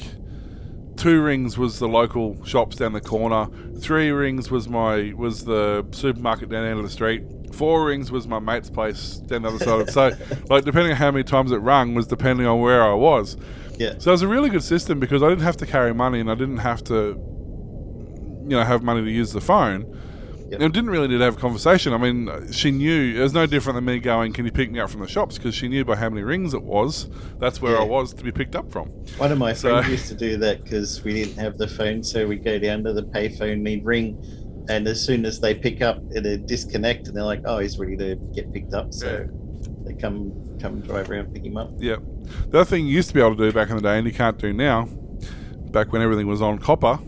[0.98, 3.48] two rings was the local shops down the corner.
[3.80, 7.24] Three rings was my was the supermarket down the end of the street.
[7.54, 9.82] Four rings was my mate's place down the other side.
[9.82, 10.12] of So,
[10.50, 13.38] like, depending on how many times it rung was depending on where I was.
[13.78, 13.94] Yeah.
[14.00, 16.30] So it was a really good system because I didn't have to carry money and
[16.30, 16.94] I didn't have to,
[18.44, 19.86] you know, have money to use the phone.
[20.50, 20.62] Yep.
[20.62, 21.92] And didn't really need to have a conversation.
[21.94, 24.80] I mean, she knew it was no different than me going, "Can you pick me
[24.80, 27.10] up from the shops?" Because she knew by how many rings it was.
[27.40, 28.88] That's where I was to be picked up from.
[29.18, 32.02] One of my So- friends used to do that because we didn't have the phone,
[32.02, 34.18] so we'd go down to the payphone, and he'd ring,
[34.70, 37.98] and as soon as they pick up, it'd disconnect, and they're like, "Oh, he's ready
[37.98, 39.28] to get picked up." So
[39.86, 40.32] they come
[40.62, 41.72] come drive around, pick him up.
[41.78, 41.98] Yeah.
[42.50, 44.08] The other thing you used to be able to do back in the day, and
[44.08, 44.88] you can't do now,
[45.72, 47.00] back when everything was on copper,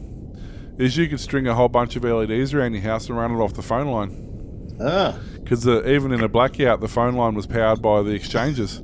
[0.79, 3.35] is you could string a whole bunch of LEDs around your house and run it
[3.35, 4.77] off the phone line.
[4.81, 8.81] Ah, Because uh, even in a blackout, the phone line was powered by the exchanges.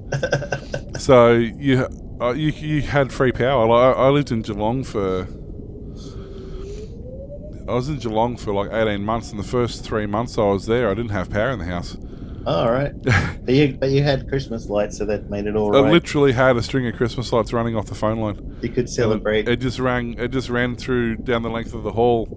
[1.00, 1.88] so you,
[2.20, 3.66] uh, you you had free power.
[3.66, 5.28] Like, I, I lived in Geelong for.
[7.68, 10.68] I was in Geelong for like 18 months, and the first three months I was
[10.68, 11.98] there, I didn't have power in the house.
[12.48, 12.94] Oh, all right.
[13.04, 15.92] but you but you had Christmas lights, so that made it all I right.
[15.92, 18.58] literally had a string of Christmas lights running off the phone line.
[18.62, 19.50] you could celebrate.
[19.50, 20.14] It just rang.
[20.20, 22.28] It just ran through down the length of the hall,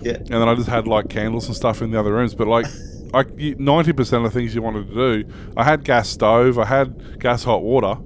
[0.00, 0.14] yeah.
[0.14, 2.34] and then I just had like candles and stuff in the other rooms.
[2.34, 2.66] But like,
[3.14, 3.24] I
[3.58, 7.20] ninety percent of the things you wanted to do, I had gas stove, I had
[7.20, 8.00] gas hot water.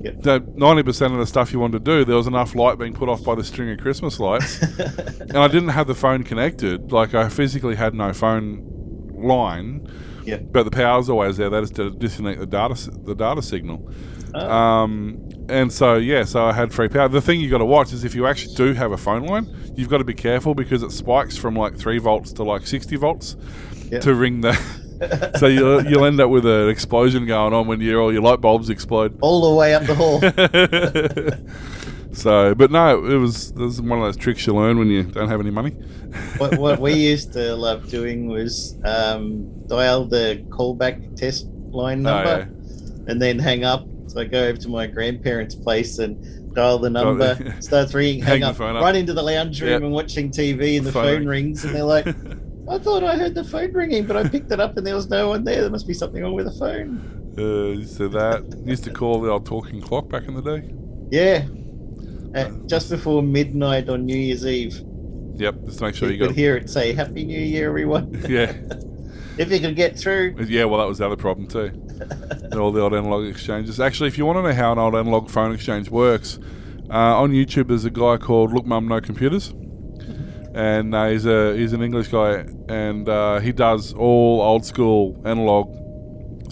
[0.00, 0.56] Yep.
[0.56, 3.08] Ninety percent of the stuff you wanted to do, there was enough light being put
[3.08, 4.62] off by the string of Christmas lights,
[5.20, 6.90] and I didn't have the phone connected.
[6.90, 8.68] Like I physically had no phone
[9.14, 9.86] line,
[10.24, 10.36] Yeah.
[10.38, 11.50] but the power's always there.
[11.50, 13.90] They just did disconnect the data the data signal.
[14.34, 17.08] Oh, Um, and so yeah, so I had free power.
[17.08, 19.46] The thing you got to watch is if you actually do have a phone line,
[19.76, 22.96] you've got to be careful because it spikes from like three volts to like sixty
[22.96, 23.36] volts
[23.90, 24.00] Yeah.
[24.00, 24.52] to ring the.
[25.38, 28.40] so you'll you'll end up with an explosion going on when your all your light
[28.40, 29.18] bulbs explode.
[29.20, 30.20] all the way up the hall.
[32.12, 35.02] so, but no, it was this is one of those tricks you learn when you
[35.02, 35.70] don't have any money.
[36.38, 42.10] what, what we used to love doing was um, dial the callback test line Oh,
[42.12, 42.50] number
[43.06, 46.90] and then hang up So I go over to my grandparents' place and dial the
[46.90, 47.58] number, yeah.
[47.60, 48.74] starts ringing, Hang hang, up, up.
[48.82, 49.82] run into the lounge room Yep.
[49.82, 52.06] and watching TV, and the Phone phone, rings, and they're like,
[52.68, 55.08] I thought I heard the phone ringing, but I picked it up and there was
[55.08, 55.62] no one there.
[55.62, 56.98] There must be something wrong with the phone.
[57.32, 60.72] Uh, so that used to call the old talking clock back in the day.
[61.10, 61.46] Yeah.
[62.34, 64.82] At just before midnight on New Year's Eve,
[65.36, 66.36] Yep, just to make sure you you could got.
[66.36, 68.52] hear it say "Happy New Year, everyone." Yeah,
[69.38, 70.36] if you could get through.
[70.46, 70.64] yeah.
[70.64, 71.70] Well, that was the other problem too.
[72.58, 73.80] All the old analog exchanges.
[73.80, 76.38] Actually, if you want to know how an old analog phone exchange works,
[76.90, 79.54] uh, on YouTube there's a guy called Look Mum No Computers,
[80.54, 85.20] and uh, he's a he's an English guy, and uh, he does all old school
[85.24, 85.70] analog.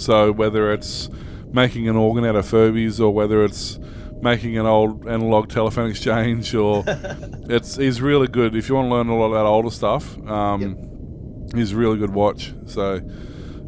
[0.00, 1.10] So whether it's
[1.52, 3.78] making an organ out of Furbies or whether it's
[4.22, 8.54] making an old analog telephone exchange or it's he's really good.
[8.54, 11.98] If you want to learn a lot of that older stuff um, he's a really
[11.98, 12.52] good watch.
[12.66, 13.00] So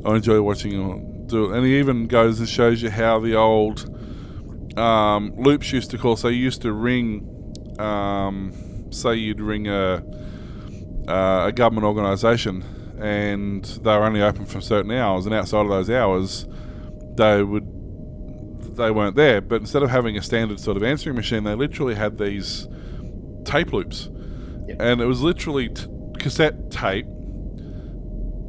[0.05, 1.57] I enjoy watching him do it.
[1.57, 3.89] And he even goes and shows you how the old
[4.79, 6.17] um, loops used to call.
[6.17, 7.29] So you used to ring
[7.79, 8.53] um,
[8.91, 10.03] say you'd ring a
[11.09, 12.63] uh, a government organisation
[13.01, 16.47] and they were only open for certain hours and outside of those hours
[17.17, 17.72] they would
[18.77, 19.41] they weren't there.
[19.41, 22.67] But instead of having a standard sort of answering machine, they literally had these
[23.45, 24.09] tape loops,
[24.69, 24.77] Yep.
[24.81, 25.87] and it was literally t-
[26.19, 27.07] cassette tape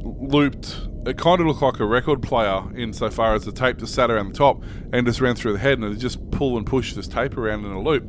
[0.04, 0.88] looped.
[1.06, 4.28] It kind of looked like a record player insofar as the tape just sat around
[4.32, 7.06] the top and just ran through the head, and it just pull and push this
[7.06, 8.04] tape around in a loop.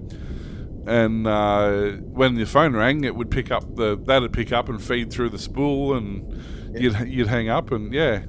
[0.88, 4.82] And uh, when your phone rang, it would pick up the that'd pick up and
[4.82, 6.42] feed through the spool, and
[6.80, 8.22] you'd you'd hang up, and yeah,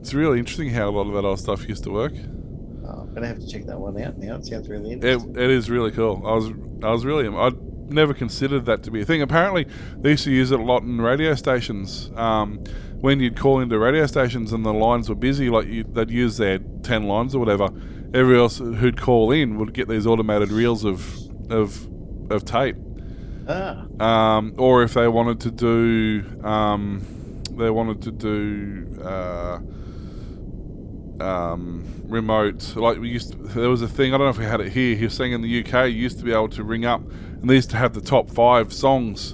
[0.00, 2.12] it's really interesting how a lot of that old stuff used to work.
[3.14, 4.36] Gonna have to check that one out now.
[4.36, 5.36] It sounds really It, interesting.
[5.36, 6.22] it is really cool.
[6.26, 6.50] I was
[6.82, 9.22] I was really I'd never considered that to be a thing.
[9.22, 9.66] Apparently,
[9.98, 12.10] they used to use it a lot in radio stations.
[12.16, 12.64] Um,
[13.00, 16.38] when you'd call into radio stations and the lines were busy, like you, they'd use
[16.38, 17.68] their ten lines or whatever.
[18.14, 21.14] Everyone else who'd call in would get these automated reels of
[21.50, 21.86] of
[22.30, 22.76] of tape.
[23.48, 27.02] ah, Um, or if they wanted to do, um,
[27.50, 29.58] they wanted to do uh,
[31.20, 32.76] um, remote.
[32.76, 34.14] Like we used, to, there was a thing.
[34.14, 34.96] I don't know if we had it here.
[34.96, 37.48] He was saying in the UK, you used to be able to ring up, and
[37.48, 39.32] they used to have the top five songs,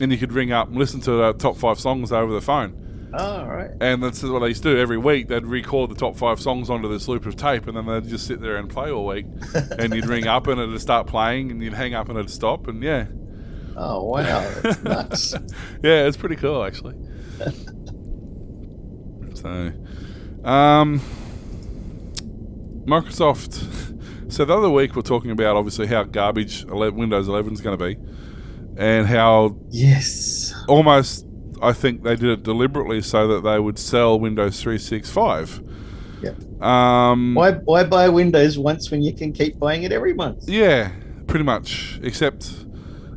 [0.00, 3.10] and you could ring up and listen to the top five songs over the phone.
[3.14, 3.70] oh, right.
[3.80, 5.28] And that's what they used to do every week.
[5.28, 8.26] They'd record the top five songs onto this loop of tape, and then they'd just
[8.26, 9.26] sit there and play all week.
[9.78, 12.68] and you'd ring up, and it'd start playing, and you'd hang up, and it'd stop,
[12.68, 13.06] and yeah.
[13.76, 15.32] Oh, wow, that's nuts.
[15.82, 16.94] yeah, it's pretty cool actually.
[19.34, 19.72] so,
[20.44, 21.00] um,
[22.84, 23.76] Microsoft.
[24.30, 27.76] So the other week we're talking about obviously how garbage 11, Windows 11 is going
[27.76, 27.96] to be,
[28.76, 30.54] and how yes.
[30.68, 31.26] almost
[31.60, 35.62] I think they did it deliberately so that they would sell Windows 365.
[36.22, 36.62] Yep.
[36.62, 40.48] Um, Why, why buy Windows once when you can keep buying it every month?
[40.48, 40.92] Yeah,
[41.26, 41.98] pretty much.
[42.02, 42.66] Except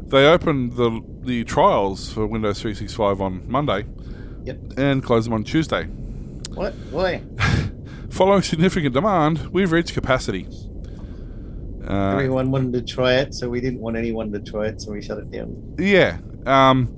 [0.09, 3.85] they opened the the trials for Windows 365 on Monday
[4.45, 4.57] Yep.
[4.77, 5.87] and closed them on Tuesday.
[6.55, 6.73] What?
[6.91, 7.21] Why?
[8.09, 10.47] Following significant demand, we've reached capacity.
[11.87, 14.91] Uh, Everyone wanted to try it, so we didn't want anyone to try it, so
[14.91, 15.75] we shut it down.
[15.77, 16.19] yeah.
[16.45, 16.95] Um,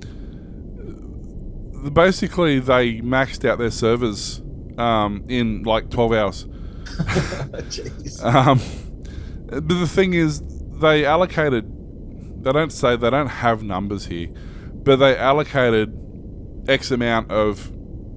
[1.92, 4.42] basically, they maxed out their servers
[4.78, 6.44] um, in like 12 hours.
[6.84, 8.22] Jeez.
[8.24, 8.60] Um,
[9.48, 10.42] but the thing is,
[10.80, 11.72] they allocated.
[12.42, 14.28] They don't say they don't have numbers here,
[14.72, 15.96] but they allocated
[16.68, 17.72] X amount of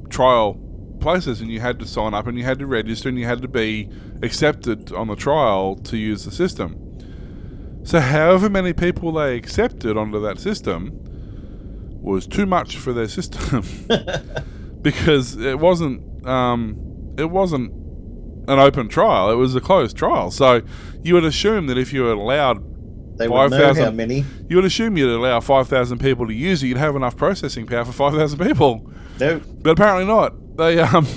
[0.09, 0.53] trial
[0.99, 3.41] places, and you had to sign up, and you had to register, and you had
[3.41, 3.89] to be
[4.21, 6.75] accepted on the trial to use the system.
[7.83, 10.99] So, however many people they accepted onto that system
[12.01, 13.63] was too much for their system
[14.81, 16.25] because it wasn't.
[16.27, 16.77] Um,
[17.17, 17.71] it wasn't
[18.49, 19.29] an open trial.
[19.29, 20.31] It was a closed trial.
[20.31, 20.61] So
[21.03, 22.57] you would assume that if you were allowed,
[23.17, 24.25] They would know how 5,000 many.
[24.49, 27.85] you would assume you'd allow 5,000 people to use it, you'd have enough processing power
[27.85, 28.89] for 5,000 people.
[29.19, 29.39] No.
[29.61, 30.33] But apparently not.
[30.59, 31.07] They, um,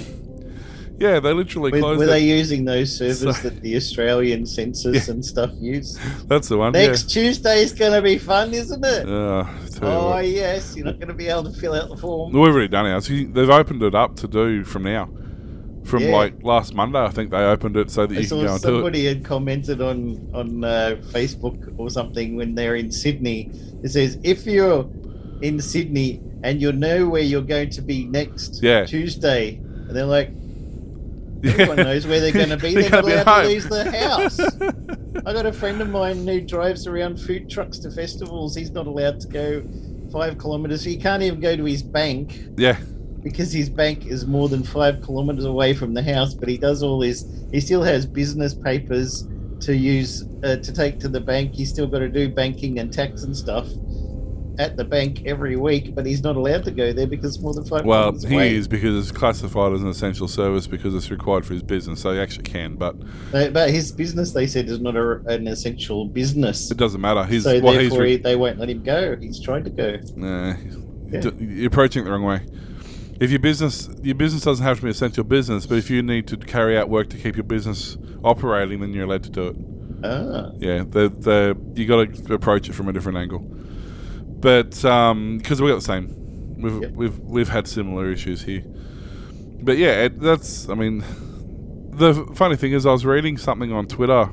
[0.98, 5.08] yeah, they literally Were, closed were they using those servers So- that the Australian census
[5.08, 5.14] Yeah.
[5.14, 5.98] and stuff use?
[6.28, 6.72] That's the one.
[6.72, 9.08] Next Tuesday is going to be fun, isn't it?
[9.08, 9.44] Uh,
[9.82, 10.28] oh, what.
[10.28, 10.76] yes.
[10.76, 12.32] You're not going to be able to fill out the form.
[12.32, 13.08] We've already done ours.
[13.08, 15.08] They've opened it up to do from now.
[15.84, 16.10] From Yeah.
[16.16, 18.62] like last Monday, I think they opened it so that I you can go and
[18.62, 18.72] do it.
[18.76, 23.50] somebody had commented on on uh, Facebook or something when they're in Sydney.
[23.82, 24.88] It says if you're
[25.40, 28.84] in Sydney and you know where you're going to be next Yeah.
[28.84, 30.28] Tuesday, and they're like,
[31.44, 32.74] everyone knows where they're going to be.
[32.74, 34.40] They're They're not gonna be at allowed to leave the house.
[35.26, 38.54] I got a friend of mine who drives around food trucks to festivals.
[38.54, 39.62] He's not allowed to go
[40.12, 40.84] five kilometers.
[40.84, 42.40] He can't even go to his bank.
[42.56, 42.78] Yeah.
[43.22, 46.82] because his bank is more than five kilometers away from the house, but he does
[46.82, 47.24] all his.
[47.52, 49.26] He still has business papers
[49.60, 51.54] to use uh, to take to the bank.
[51.54, 53.68] He's still got to do banking and tax and stuff
[54.58, 57.64] at the bank every week, but he's not allowed to go there because more than
[57.64, 57.84] five.
[57.84, 58.54] Well, he away.
[58.54, 62.00] is because it's classified as an essential service because it's required for his business.
[62.00, 62.96] So he actually can, but
[63.30, 66.70] But, his business, they said, is not a, an essential business.
[66.70, 67.24] it doesn't matter.
[67.24, 69.16] He's so he's therefore, re- they won't let him go.
[69.16, 69.98] He's trying to go.
[70.16, 70.54] Nah,
[71.10, 71.20] Yeah.
[71.20, 72.42] d- you're approaching it the wrong way.
[73.20, 76.26] If your business your business doesn't have to be essential business, but if you need
[76.28, 79.56] to carry out work to keep your business operating, then you're allowed to do it.
[80.04, 83.46] Ah, Yeah, the the you got to approach it from a different angle.
[84.42, 86.92] But because we got the same, we've Yep.
[86.92, 88.62] we've we've had similar issues here.
[89.62, 91.04] But yeah, it, that's I mean,
[91.94, 94.28] the funny thing is, I was reading something on Twitter.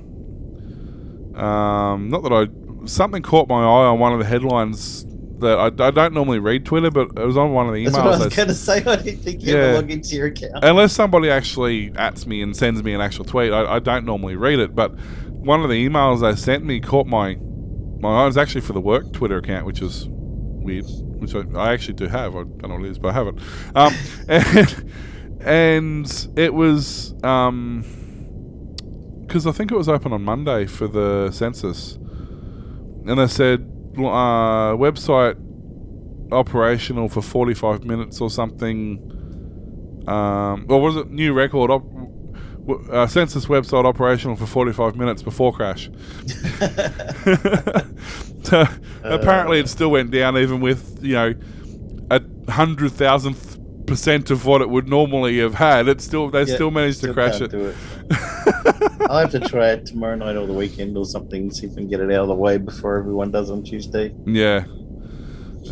[1.36, 2.48] Um, not that I
[2.88, 5.06] something caught my eye on one of the headlines
[5.40, 7.96] that I, I don't normally read Twitter, but it was on one of the that's
[7.96, 8.78] what I was going to say.
[8.86, 9.60] I didn't think you Yeah.
[9.64, 10.64] ever log into your account.
[10.64, 14.36] unless somebody actually ats me and sends me an actual tweet, I, I don't normally
[14.36, 14.76] read it.
[14.76, 14.98] But
[15.30, 17.38] one of the emails they sent me caught my
[18.00, 18.24] my eye.
[18.24, 20.86] It was actually for the work Twitter account, which is weird.
[20.88, 22.36] Which I, actually do have.
[22.36, 23.36] I don't know what it is, but I have it.
[23.76, 23.94] Um,
[24.28, 24.86] and,
[25.42, 27.14] and it was
[29.30, 34.76] because I think it was open on Monday for the census, and they said uh,
[34.76, 35.36] website
[36.32, 39.16] operational for 45 minutes or something.
[40.08, 41.70] Um, or was it new record?
[41.70, 41.99] Op-
[42.92, 45.90] uh, census website operational for 45 minutes before crash.
[48.44, 48.66] so
[49.04, 51.34] apparently, it still went down, even with you know
[52.12, 55.88] a hundred thousandth percent of what it would normally have had.
[55.88, 57.54] It still they Yeah, still managed to crash it.
[57.54, 57.76] it.
[59.10, 61.78] I'll have to try it tomorrow night or the weekend or something, see if we
[61.78, 64.14] can get it out of the way before everyone does on Tuesday.
[64.26, 64.66] Yeah,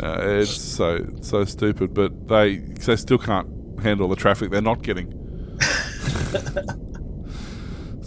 [0.02, 3.48] uh, it's so so stupid, but they they still can't
[3.82, 5.14] handle the traffic they're not getting.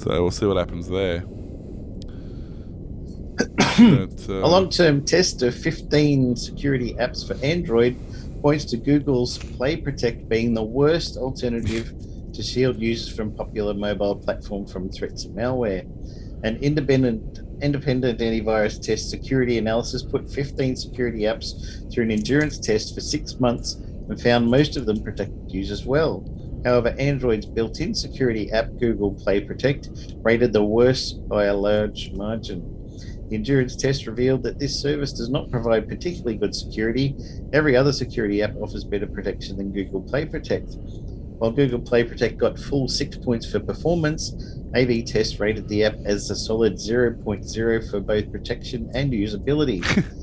[0.01, 1.23] So we'll see what happens there.
[3.77, 7.95] But, uh, A long term test of 15 security apps for Android
[8.41, 11.93] points to Google's Play Protect being the worst alternative
[12.33, 15.85] to shield users from popular mobile platform from threats of malware.
[16.43, 22.95] An independent independent antivirus test security analysis put 15 security apps through an endurance test
[22.95, 23.75] for six months
[24.09, 26.25] and found most of them protected users well.
[26.63, 29.89] However, Android's built-in security app, Google Play Protect,
[30.21, 32.77] rated the worst by a large margin.
[33.29, 37.15] The endurance test revealed that this service does not provide particularly good security.
[37.53, 40.75] Every other security app offers better protection than Google Play Protect.
[41.39, 44.35] While Google Play Protect got full six points for performance,
[44.75, 49.81] AV Test rated the app as a solid 0.0 for both protection and usability.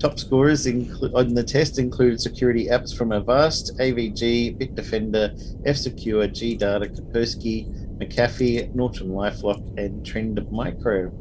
[0.00, 7.98] Top scorers on the test included security apps from Avast, AVG, Bitdefender, F-Secure, G-Data, Kaspersky,
[7.98, 11.12] McAfee, Norton LifeLock, and Trend Micro.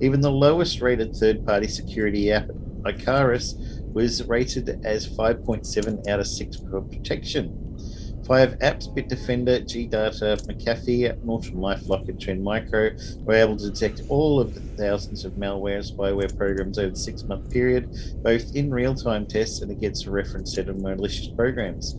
[0.00, 2.48] Even the lowest rated third party security app,
[2.82, 3.54] Ikarus,
[3.94, 7.63] was rated as 5.7 out of 6 for protection.
[8.26, 14.40] Five apps, Bitdefender, G-Data, McAfee, Norton LifeLock, and Trend Micro were able to detect all
[14.40, 19.26] of the thousands of malware and spyware programs over the six-month period, both in real-time
[19.26, 21.96] tests and against a reference set of malicious programs.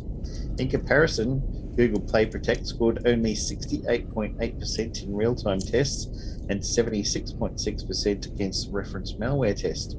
[0.57, 1.43] In comparison,
[1.75, 6.05] Google Play Protect scored only 68.8% in real-time tests
[6.49, 9.95] and 76.6% against reference malware test.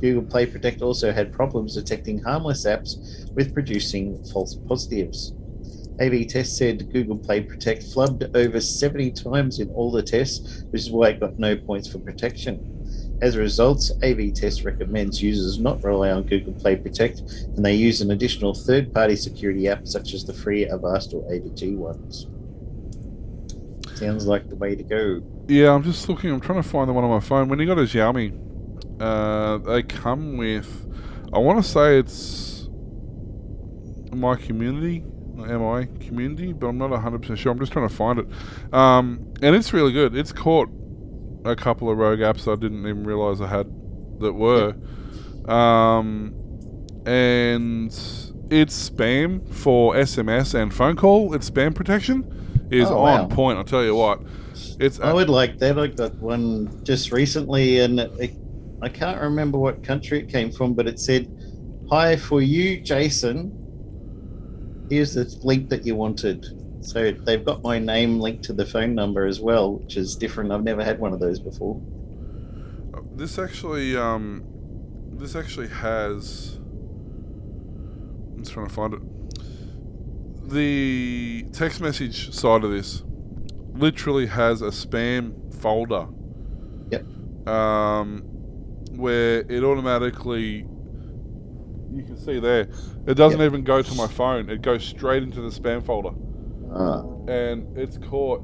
[0.00, 5.32] Google Play Protect also had problems detecting harmless apps with producing false positives.
[6.00, 10.82] AV Test said Google Play Protect flubbed over 70 times in all the tests, which
[10.82, 12.70] is why it got no points for protection.
[13.22, 17.74] As a result, AV Test recommends users not rely on Google Play Protect and they
[17.74, 22.26] use an additional third party security app such as the free Avast or AVG ones.
[23.96, 25.22] Sounds like the way to go.
[25.46, 26.30] Yeah, I'm just looking.
[26.30, 27.48] I'm trying to find the one on my phone.
[27.48, 30.80] When you got a Xiaomi, uh, they come with.
[31.32, 32.68] I want to say it's
[34.12, 35.04] my community,
[35.36, 37.52] MI community, but I'm not 100 percent sure.
[37.52, 38.26] I'm just trying to find it,
[38.72, 40.16] um, and it's really good.
[40.16, 40.68] It's caught
[41.44, 43.66] a couple of rogue apps I didn't even realize I had
[44.20, 44.74] that were,
[45.52, 46.34] um,
[47.06, 47.88] and
[48.50, 51.34] it's spam for SMS and phone call.
[51.34, 53.58] Its spam protection is Oh, on point.
[53.58, 54.20] I'll tell you what.
[54.78, 55.78] It's I would like that.
[55.78, 58.36] I got one just recently, and it,
[58.82, 61.28] I can't remember what country it came from, but it said,
[61.90, 63.60] "Hi for you, Jason.
[64.90, 66.46] Here's the link that you wanted."
[66.82, 70.52] So they've got my name linked to the phone number as well, which is different.
[70.52, 71.80] I've never had one of those before.
[73.16, 74.44] This actually, um,
[75.12, 76.58] this actually has.
[78.32, 79.00] I'm just trying to find it.
[80.50, 83.02] the text message side of this
[83.72, 86.06] literally has a spam folder.
[86.90, 87.48] Yep.
[87.48, 88.22] Um,
[88.96, 90.66] where it automatically,
[91.94, 92.68] you can see there,
[93.06, 93.46] it doesn't Yep.
[93.46, 94.50] even go to my phone.
[94.50, 96.10] It goes straight into the spam folder,
[96.72, 98.42] Ah, and it's caught.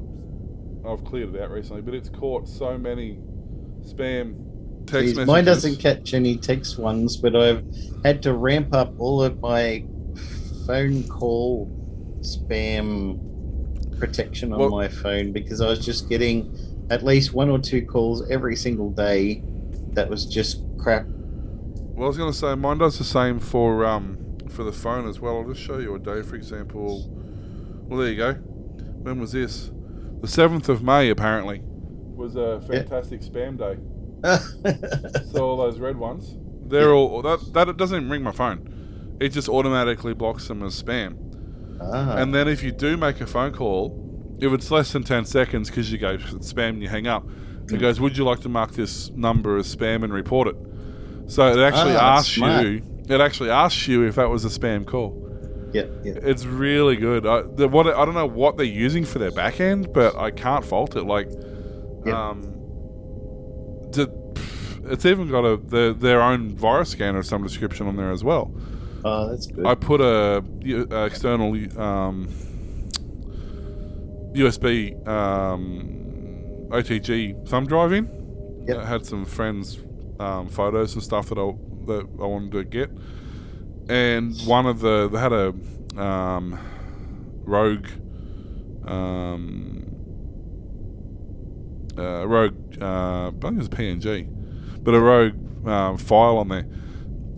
[0.86, 3.18] I've cleared it out recently, but it's caught so many
[3.82, 4.34] spam
[4.86, 5.26] text messages.
[5.26, 7.64] mine doesn't catch any text ones, but I've
[8.04, 9.84] had to ramp up all of my
[10.66, 11.68] phone call
[12.20, 13.18] spam
[13.98, 16.54] protection on Well- my phone because I was just getting
[16.88, 19.42] at least one or two calls every single day
[19.92, 21.06] that was just crap.
[22.00, 24.16] Well, I was going to say mine does the same for um
[24.48, 25.36] for the phone as well.
[25.36, 27.06] I'll just show you a day, for example.
[27.86, 28.32] Well, there you go.
[29.02, 29.70] When was this?
[30.22, 32.68] The seventh of May, apparently, was a Yeah.
[32.68, 33.76] fantastic spam day.
[35.30, 36.36] So all those red ones,
[36.68, 39.18] they're all that that doesn't even ring my phone.
[39.20, 41.18] It just automatically blocks them as spam.
[41.82, 45.26] ah, And then if you do make a phone call, if it's less than 10
[45.26, 47.80] seconds because you go spam and you hang up, it Mm.
[47.80, 50.56] goes, Would you like to mark this number as spam and report it?
[51.30, 52.64] So it actually Ah, asks smart.
[52.66, 55.16] you, it actually asks you if that was a spam call.
[55.72, 56.14] yeah, yeah.
[56.22, 57.24] It's really good.
[57.26, 60.32] I, the, what, I don't know what they're using for their back end, but I
[60.32, 61.04] can't fault it.
[61.04, 61.28] Like,
[62.04, 62.30] Yeah.
[62.30, 62.42] um,
[63.92, 64.10] the,
[64.86, 68.24] it's even got a their, their own virus scanner of some description on there as
[68.24, 68.52] well.
[69.04, 69.64] Oh, that's good.
[69.66, 70.42] I put a,
[70.90, 72.28] a external um,
[74.32, 78.64] USB um, OTG thumb drive in.
[78.66, 78.76] Yep.
[78.78, 79.78] I had some friends'
[80.20, 81.52] um, photos and stuff that I
[81.86, 82.90] that I wanted to get,
[83.88, 85.54] and one of the they had a
[86.00, 86.58] um,
[87.44, 87.88] Rogue
[88.84, 89.84] um,
[91.98, 96.48] uh, Rogue uh, I think it was a PNG, but a Rogue um, file on
[96.48, 96.66] there,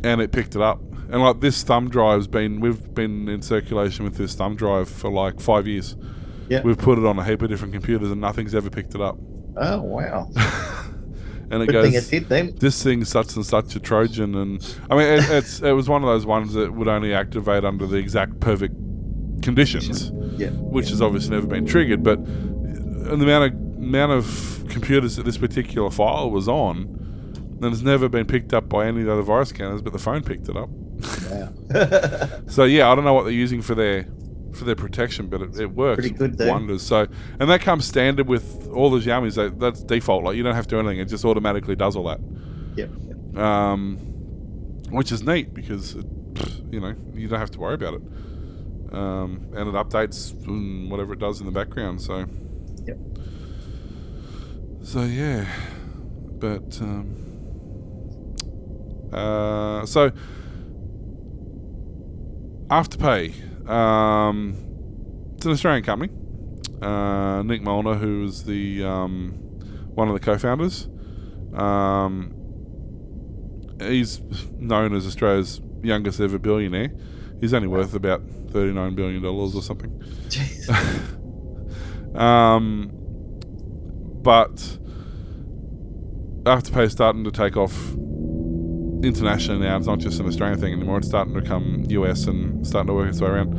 [0.05, 0.81] and it picked it up.
[1.11, 5.11] And like this thumb drive's been, we've been in circulation with this thumb drive for
[5.11, 5.95] like five years.
[6.49, 6.63] Yeah.
[6.63, 9.19] We've put it on a heap of different computers, and nothing's ever picked it up.
[9.57, 10.31] oh, wow.
[11.53, 14.77] And it Good goes, thing it did this thing's such and such a Trojan, and
[14.91, 17.87] I mean, it, it's it was one of those ones that would only activate under
[17.87, 18.75] the exact perfect
[19.43, 20.49] conditions, Yeah.
[20.49, 22.03] which has obviously never been triggered.
[22.03, 27.83] But the amount of amount of computers that this particular file was on, and it's
[27.83, 30.49] never been picked up by any of the other virus scanners, but the phone picked
[30.49, 30.71] it up.
[30.71, 31.53] Wow.
[32.49, 34.07] So yeah, I don't know what they're using for their
[34.55, 36.51] for their protection, but it, it works Pretty good, though.
[36.51, 36.83] wonders.
[36.83, 37.07] So
[37.41, 39.35] and that comes standard with all those Yamis.
[39.37, 40.25] That, that's default.
[40.25, 42.21] Like you don't have to do anything; it just automatically does all that.
[42.77, 42.91] yep.
[43.07, 43.37] yep.
[43.43, 43.97] um,
[44.91, 46.07] which is neat because it,
[46.71, 48.03] you know you don't have to worry about it,
[48.95, 50.35] um, and it updates
[50.91, 52.01] whatever it does in the background.
[52.01, 52.27] So,
[52.87, 52.99] Yep.
[54.83, 55.47] so yeah,
[56.39, 57.17] but um,
[59.13, 60.11] uh, so
[62.69, 63.35] Afterpay,
[63.69, 64.55] um,
[65.37, 66.13] it's an Australian company.
[66.81, 69.33] Uh, Nick Molnar, who is the um,
[69.95, 70.89] one of the co-founders.
[71.55, 72.35] Um,
[73.81, 74.21] he's
[74.59, 76.93] known as Australia's youngest ever billionaire.
[77.41, 80.03] He's only worth about thirty-nine billion dollars or something.
[82.15, 82.91] Um,
[84.23, 84.55] but
[86.45, 87.95] Afterpay is starting to take off
[89.05, 89.77] internationally now.
[89.77, 90.99] It's not just an Australian thing anymore.
[90.99, 93.55] It's starting to come US and starting to work its way around.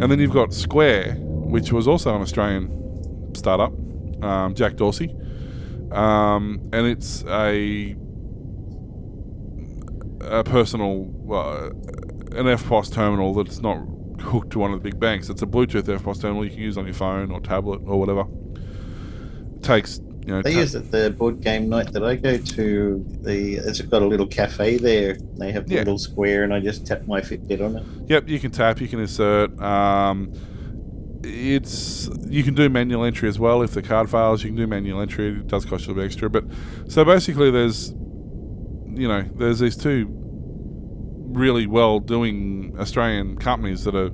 [0.00, 3.72] And then you've got Square, which was also an Australian startup,
[4.22, 5.14] um, Jack Dorsey,
[5.92, 7.96] um, and it's a
[10.20, 11.70] a personal uh,
[12.36, 13.78] an EFTPOS terminal that's not
[14.20, 15.28] hooked to one of the big banks.
[15.28, 18.24] It's a Bluetooth EFTPOS terminal you can use on your phone or tablet or whatever.
[19.56, 20.42] It takes you know.
[20.42, 23.04] They ta- use it the board game night that I go to.
[23.22, 25.16] The it's got a little cafe there.
[25.38, 25.80] They have the Yeah.
[25.80, 27.82] little square, and I just tap my Fitbit on it.
[28.08, 29.58] Yep, you can tap, you can insert.
[29.60, 30.32] Um,
[31.24, 34.44] it's you can do manual entry as well if the card fails.
[34.44, 35.28] You can do manual entry.
[35.30, 36.44] It does cost you a bit extra, but
[36.88, 40.06] so basically, there's you know there's these two
[41.30, 44.10] really well doing Australian companies that are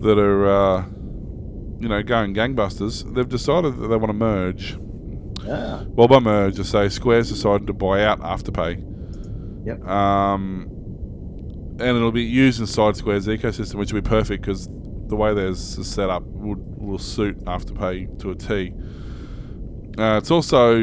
[0.00, 0.84] that are uh,
[1.78, 3.14] you know going gangbusters.
[3.14, 4.76] They've decided that they want to merge.
[5.48, 9.66] Ah, Well, by merge, I say Square's decided to buy out Afterpay.
[9.66, 9.86] Yep.
[9.86, 10.66] Um,
[11.80, 14.68] and it'll be used inside Square's ecosystem, which will be perfect because
[15.06, 18.72] the way there's is set up would will suit Afterpay to a T.
[19.98, 20.78] Uh, it's also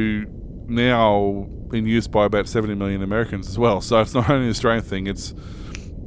[0.68, 3.82] now in use by about 70 million Americans as well.
[3.88, 5.08] So it's not only an Australian thing.
[5.08, 5.34] It's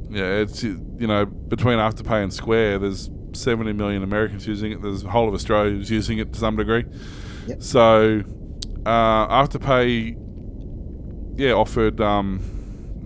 [0.09, 4.81] yeah, it's you know between Afterpay and Square, there's 70 million Americans using it.
[4.81, 6.85] There's the whole of Australia using it to some degree.
[7.47, 7.61] Yep.
[7.63, 8.21] So
[8.85, 10.17] uh, Afterpay,
[11.37, 12.39] yeah, offered um,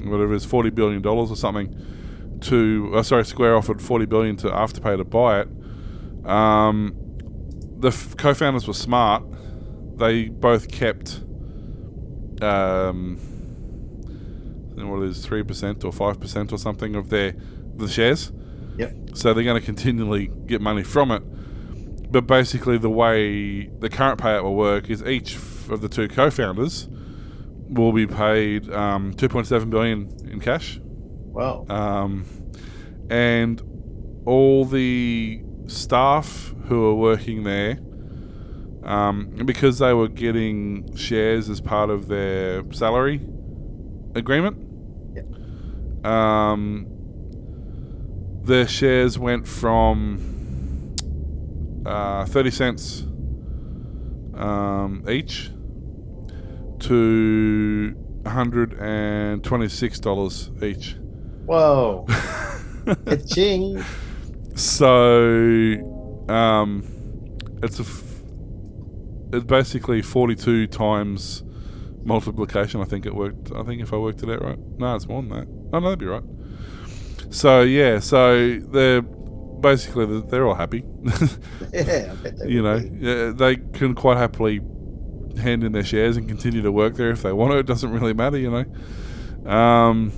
[0.03, 1.75] whatever it is, 40 billion dollars or something
[2.41, 6.27] to uh, sorry, Square offered forty billion to Afterpay to buy it.
[6.29, 6.95] Um,
[7.77, 9.23] the f- co-founders were smart.
[9.97, 11.21] They both kept
[12.41, 13.19] um,
[14.03, 17.35] I don't know what it is, three percent or five percent or something of their
[17.75, 18.31] the shares.
[18.77, 18.93] Yep.
[19.13, 22.11] So they're going to continually get money from it.
[22.11, 25.35] But basically, the way the current payout will work is each
[25.69, 26.87] of the two co-founders
[27.69, 31.65] will be paid um, 2.7 billion in cash, Wow.
[31.69, 32.25] um,
[33.09, 33.61] and
[34.25, 37.79] all the staff who are working there,
[38.83, 43.19] um, because they were getting shares as part of their salary
[44.15, 44.57] agreement.
[46.05, 46.85] Um,
[48.43, 50.93] their shares went from
[51.85, 53.01] uh, 30 cents
[54.35, 55.49] um, each
[56.87, 60.95] to $126 each.
[61.45, 62.05] Whoa.
[63.07, 63.83] It's ching.
[64.53, 64.93] So,
[66.29, 66.83] um,
[67.63, 68.03] it's a f-
[69.33, 71.41] it's basically 42 times
[72.03, 72.79] multiplication.
[72.79, 73.51] I think it worked.
[73.55, 74.59] I think if I worked it out right.
[74.77, 75.47] No, it's more than that.
[75.73, 76.21] Oh, no, that'd be right.
[77.31, 80.83] So, yeah, so they're basically, they're- they're all happy.
[81.73, 82.89] Yeah, I bet they you know, be.
[82.99, 84.59] yeah, they can quite happily
[85.37, 87.57] hand in their shares and continue to work there if they want to.
[87.59, 89.49] It doesn't really matter, you know.
[89.51, 90.11] Um,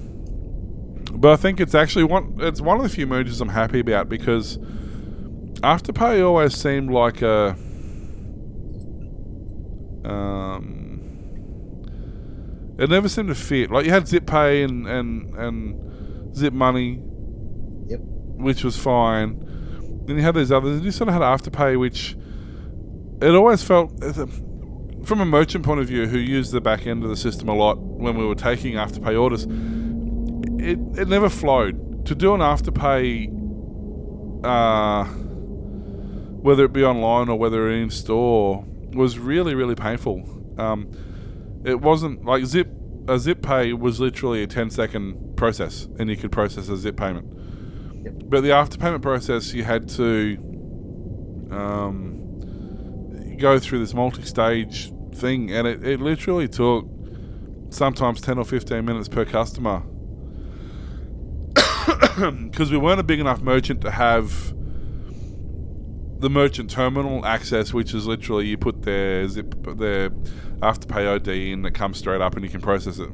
[1.14, 2.38] but I think it's actually one.
[2.40, 4.58] It's one of the few mergers I'm happy about because
[5.62, 7.56] Afterpay always seemed like a.
[10.06, 11.02] Um,
[12.80, 13.72] it never seemed to fit.
[13.72, 17.02] Like you had ZipPay and and and Zip Money,
[17.88, 18.00] Yep.
[18.38, 19.44] which was fine.
[20.06, 22.16] Then you had these others, and you sort of had Afterpay, which
[23.22, 23.92] it always felt,
[25.08, 27.56] from a merchant point of view, who used the back end of the system a
[27.56, 29.44] lot when we were taking Afterpay orders,
[30.62, 32.06] it, it never flowed.
[32.08, 33.30] To do an Afterpay,
[34.44, 40.44] uh, whether it be online or whether in store, was really, really painful.
[40.58, 40.92] Um,
[41.64, 42.70] it wasn't like Zip.
[43.08, 46.98] A Zip Pay was literally a 10 second process, and you could process a Zip
[46.98, 48.30] payment.
[48.30, 50.38] But the after payment process, you had to
[51.50, 56.88] um, go through this multi stage thing, and it, it literally took
[57.70, 59.84] sometimes 10 or 15 minutes per customer.
[62.18, 64.54] Because we weren't a big enough merchant to have
[66.20, 70.10] the merchant terminal access, which is literally you put their zip their
[70.60, 73.12] afterpay ID in that comes straight up and you can process it.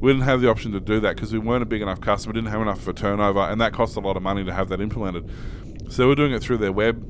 [0.00, 2.32] We didn't have the option to do that because we weren't a big enough customer,
[2.32, 4.80] didn't have enough a turnover, and that cost a lot of money to have that
[4.80, 5.30] implemented.
[5.88, 7.04] So we're doing it through their web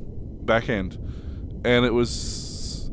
[0.45, 0.97] backend,
[1.65, 2.40] and it was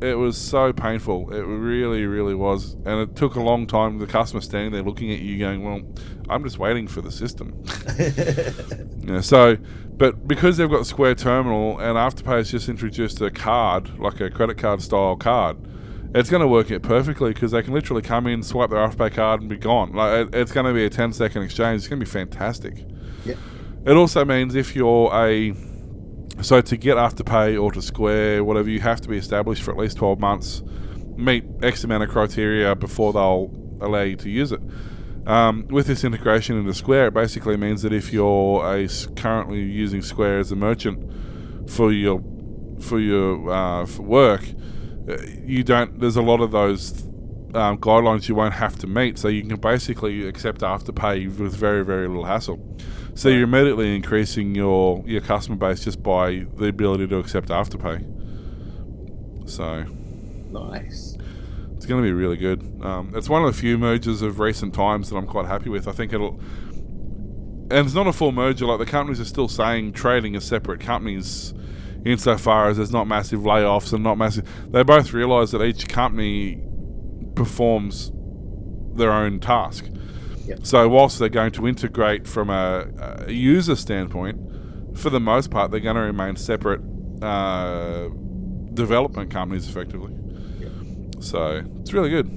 [0.02, 1.34] it was so painful.
[1.34, 4.00] It really, really was, and it took a long time.
[4.00, 5.82] The customer standing there looking at you, going, "Well,
[6.30, 7.64] I'm just waiting for the system."
[9.08, 9.56] Yeah, so,
[9.96, 14.30] but because they've got Square Terminal and Afterpay has just introduced a card, like a
[14.30, 15.56] credit card style card,
[16.14, 19.14] it's going to work it perfectly because they can literally come in, swipe their Afterpay
[19.14, 19.94] card, and be gone.
[19.94, 21.80] Like it, it's going to be a 10 second exchange.
[21.80, 22.84] It's going to be fantastic.
[23.26, 23.38] Yep.
[23.86, 25.54] It also means if you're a
[26.42, 29.78] so to get Afterpay or to Square, whatever, you have to be established for at
[29.78, 30.62] least 12 months,
[31.16, 34.62] meet X amount of criteria before they'll allow you to use it.
[35.26, 40.02] Um, with this integration into Square, it basically means that if you're a currently using
[40.02, 42.24] Square as a merchant for your
[42.80, 44.48] for your uh, for work,
[45.10, 46.00] uh, you don't.
[46.00, 47.04] There's a lot of those
[47.56, 51.84] um, guidelines you won't have to meet, so you can basically accept Afterpay with very
[51.84, 52.78] very little hassle.
[53.18, 58.06] So you're immediately increasing your your customer base just by the ability to accept Afterpay.
[59.50, 59.86] So
[60.52, 61.18] nice.
[61.76, 62.62] it's going to be really good.
[62.84, 65.88] Um, it's one of the few mergers of recent times that I'm quite happy with.
[65.88, 66.40] I think it'll,
[66.70, 68.68] and it's not a full merger.
[68.68, 71.56] Like the companies are still saying trading as separate companies,
[72.06, 74.48] insofar as there's not massive layoffs and not massive.
[74.72, 76.62] They both realise that each company
[77.34, 78.12] performs
[78.94, 79.90] their own task.
[80.48, 80.66] Yep.
[80.66, 82.88] So whilst they're going to integrate from a,
[83.28, 84.40] a user standpoint,
[84.98, 86.82] for the most part, they're going to remain separate
[87.22, 88.10] uh,
[88.74, 90.14] development companies, effectively.
[91.20, 92.28] So it's really good.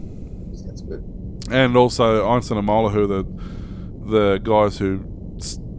[0.66, 1.04] That's good.
[1.50, 3.24] And also Einstein and Molnar, who the
[4.10, 4.98] the guys who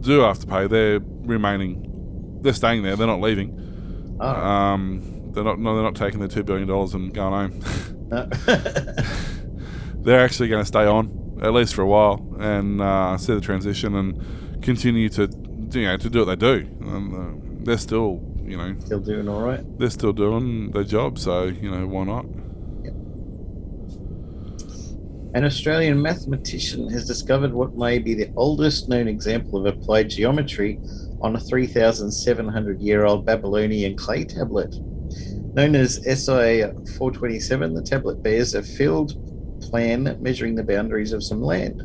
[0.00, 2.38] do Afterpay, they're remaining.
[2.42, 2.96] They're staying there.
[2.96, 4.16] They're not leaving.
[4.20, 4.26] Oh.
[4.26, 5.58] Um, they're not.
[5.58, 8.08] No, they're not taking their two billion dollars and going home.
[8.08, 8.26] no.
[10.02, 13.40] they're actually going to stay on at least for a while and uh, see the
[13.40, 15.28] transition and continue to
[15.72, 16.68] you know to do what they do.
[16.80, 19.62] And, uh, they're still you know Still doing all right.
[19.78, 22.26] they're still doing their job, so you know why not?
[25.34, 30.78] An Australian mathematician has discovered what may be the oldest known example of applied geometry
[31.22, 34.74] on a 3,700 year old Babylonian clay tablet.
[35.54, 36.62] Known as SI
[36.98, 39.14] 427, the tablet bears a field
[39.62, 41.82] plan measuring the boundaries of some land.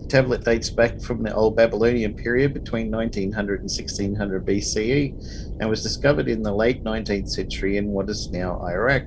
[0.00, 5.70] The tablet dates back from the Old Babylonian period between 1900 and 1600 BCE and
[5.70, 9.04] was discovered in the late 19th century in what is now Iraq.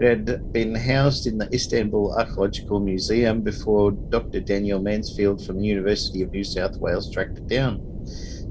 [0.00, 4.40] It had been housed in the Istanbul Archaeological Museum before Dr.
[4.40, 7.91] Daniel Mansfield from the University of New South Wales tracked it down.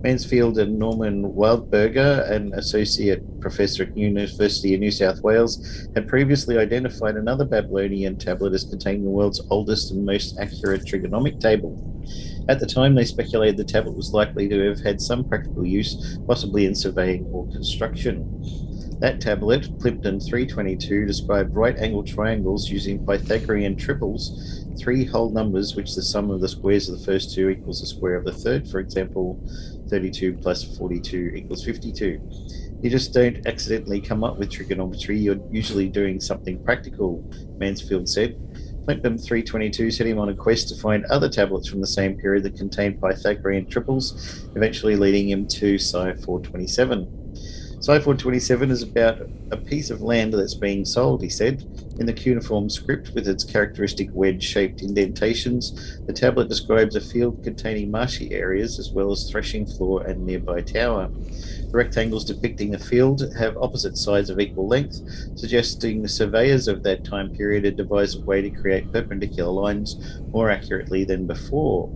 [0.03, 6.57] Mansfield and Norman Wildberger, an associate professor at University of New South Wales, had previously
[6.57, 11.77] identified another Babylonian tablet as containing the world's oldest and most accurate trigonomic table.
[12.49, 16.17] At the time, they speculated the tablet was likely to have had some practical use,
[16.25, 18.25] possibly in surveying or construction.
[18.99, 25.95] That tablet, Plimpton 322, described right angled triangles using Pythagorean triples, three whole numbers which
[25.95, 28.67] the sum of the squares of the first two equals the square of the third.
[28.67, 29.39] For example,
[29.91, 32.19] 32 plus 42 equals 52.
[32.81, 35.19] You just don't accidentally come up with trigonometry.
[35.19, 37.23] You're usually doing something practical,
[37.59, 38.39] Mansfield said.
[38.85, 42.43] Plimpton 322 set him on a quest to find other tablets from the same period
[42.43, 47.20] that contained Pythagorean triples, eventually leading him to Psi 427.
[47.82, 51.65] Psi 427 is about a piece of land that's being sold, he said.
[51.99, 57.43] In the cuneiform script with its characteristic wedge shaped indentations, the tablet describes a field
[57.43, 61.09] containing marshy areas as well as threshing floor and nearby tower.
[61.09, 65.01] The rectangles depicting the field have opposite sides of equal length,
[65.36, 70.19] suggesting the surveyors of that time period had devised a way to create perpendicular lines
[70.32, 71.89] more accurately than before.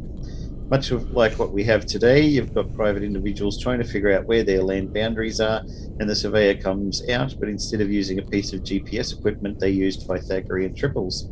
[0.69, 4.25] Much of like what we have today, you've got private individuals trying to figure out
[4.25, 5.61] where their land boundaries are,
[5.99, 9.69] and the surveyor comes out, but instead of using a piece of GPS equipment, they
[9.69, 11.29] used Pythagorean triples.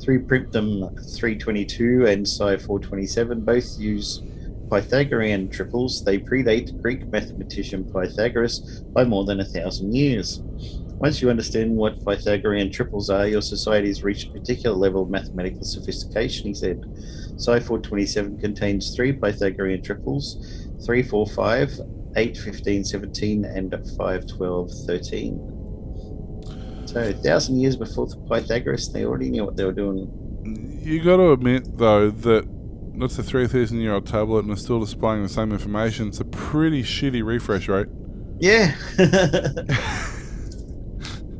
[0.00, 4.22] Through Plimpton 322 and Psi 427 both use
[4.68, 6.04] Pythagorean triples.
[6.04, 10.42] They predate Greek mathematician Pythagoras by more than a thousand years.
[10.98, 15.10] Once you understand what Pythagorean triples are, your society has reached a particular level of
[15.10, 16.84] mathematical sophistication, he said.
[17.38, 21.80] Psi 427 contains three Pythagorean triples 3, 4, 5,
[22.16, 26.84] 8, 15, 17, and 5, 12, 13.
[26.86, 30.10] So, a thousand years before the Pythagoras, they already knew what they were doing.
[30.82, 32.48] You got to admit, though, that
[32.98, 36.08] that's a 3,000 year old tablet and it's still displaying the same information.
[36.08, 37.86] It's a pretty shitty refresh rate.
[38.40, 38.74] Yeah.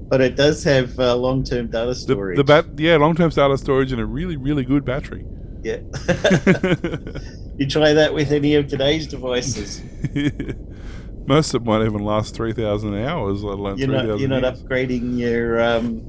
[0.08, 2.36] but it does have uh, long term data storage.
[2.36, 5.24] The, the bat- yeah, long term data storage and a really, really good battery.
[5.62, 5.76] Yeah.
[7.58, 9.82] you try that with any of today's devices.
[11.26, 14.42] Most of them might even last 3,000 hours, let alone You're 3,000 not, you're not
[14.44, 14.62] years.
[14.62, 16.00] upgrading your um,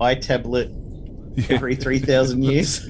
[0.00, 0.72] iTablet
[1.36, 1.56] Yeah.
[1.56, 2.80] every 3,000 years.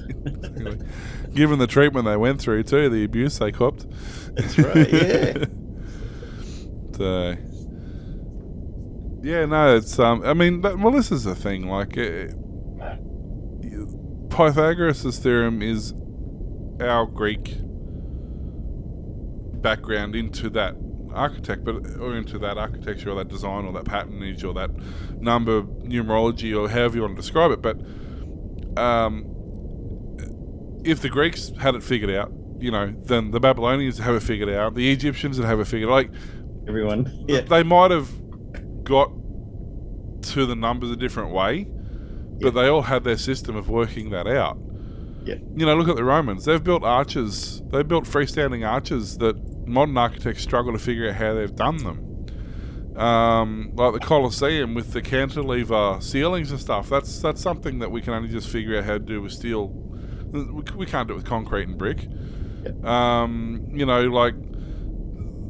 [1.33, 3.85] Given the treatment they went through, too, the abuse they copped.
[4.35, 5.45] That's right, yeah.
[6.95, 7.35] so,
[9.21, 12.27] yeah, no, it's, um, I mean, that, well, this is the thing, like, uh,
[14.35, 15.93] Pythagoras' theorem is
[16.81, 17.55] our Greek
[19.61, 20.75] background into that
[21.13, 24.69] architect, but or into that architecture or that design or that patternage or that
[25.21, 27.61] number numerology or however you want to describe it.
[27.61, 27.77] But
[28.77, 29.23] um,
[30.83, 34.49] if the Greeks had it figured out, you know, then the Babylonians have it figured
[34.49, 34.75] out.
[34.75, 35.89] The Egyptians would have it figured.
[35.89, 36.11] Like
[36.67, 37.25] Everyone.
[37.27, 37.41] Yeah.
[37.41, 38.09] they might have
[38.83, 39.11] got
[40.23, 41.67] to the numbers a different way,
[42.41, 42.61] but Yeah.
[42.61, 44.57] they all had their system of working that out.
[45.23, 45.35] Yeah.
[45.55, 46.45] You know, look at the Romans.
[46.45, 47.61] They've built arches.
[47.71, 49.35] They built freestanding arches that
[49.67, 52.01] modern architects struggle to figure out how they've done them.
[53.01, 56.87] Um, like the Colosseum with the cantilever ceilings and stuff.
[56.89, 59.67] That's that's something that we can only just figure out how to do with steel.
[60.31, 60.43] We,
[60.75, 62.07] we can't do it with concrete and brick.
[62.83, 64.33] Um, you know, like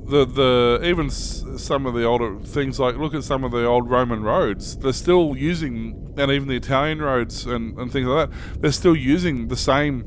[0.07, 3.65] the the even s- some of the older things like look at some of the
[3.65, 4.77] old Roman roads.
[4.77, 8.61] They're still using, and even the Italian roads and, and things like that.
[8.61, 10.03] They're still using the same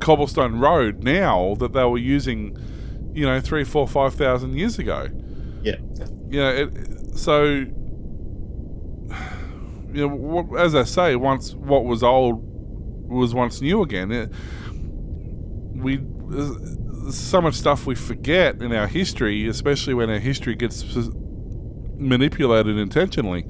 [0.00, 2.56] cobblestone road now that they were using,
[3.14, 5.08] you know, three, four, five thousand years ago.
[5.62, 5.76] Yeah.
[6.30, 7.42] You know, it, so
[9.92, 12.40] you know, as I say, once what was old
[13.08, 14.12] was once new again.
[14.12, 14.32] It,
[15.74, 15.98] we
[17.10, 20.84] so much stuff we forget in our history, especially when our history gets
[21.96, 23.46] manipulated intentionally.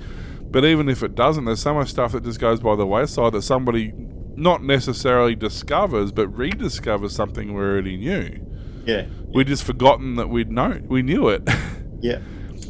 [0.51, 3.33] But even if it doesn't, there's so much stuff that just goes by the wayside
[3.33, 3.93] that somebody
[4.37, 8.45] not necessarily discovers, but rediscovers something we already knew.
[8.85, 9.07] Yeah.
[9.33, 11.43] We'd just forgotten that we'd know we knew it,
[12.01, 12.19] Yeah.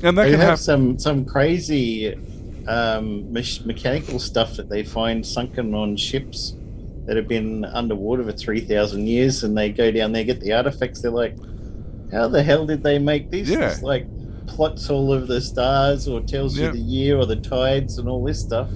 [0.02, 0.58] and that They can have happen.
[0.58, 2.14] some some crazy
[2.66, 6.54] um, mechanical stuff that they find sunken on ships
[7.10, 11.02] that have been underwater for 3,000 years and they go down there, get the artifacts.
[11.02, 11.34] They're like,
[12.12, 13.48] how the hell did they make this?
[13.48, 13.68] Yeah.
[13.68, 14.06] It's like
[14.46, 18.24] plots all over the stars or tells you the year or the tides and all
[18.24, 18.68] this stuff.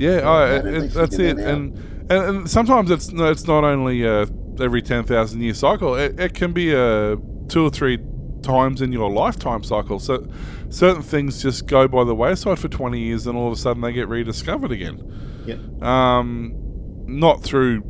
[0.00, 1.36] Yeah, oh, it, it, that's it.
[1.36, 1.46] that?
[1.46, 1.78] And,
[2.10, 4.26] and and sometimes it's no, it's not only uh,
[4.58, 5.94] every ten thousand year cycle.
[5.94, 7.18] It, it can be a
[7.48, 8.00] two or three
[8.42, 10.00] times in your lifetime cycle.
[10.00, 10.26] So
[10.70, 13.80] certain things just go by the wayside for twenty years, and all of a sudden
[13.80, 15.44] they get rediscovered again.
[15.46, 15.82] Yep.
[15.84, 16.59] Um,
[17.18, 17.82] not through.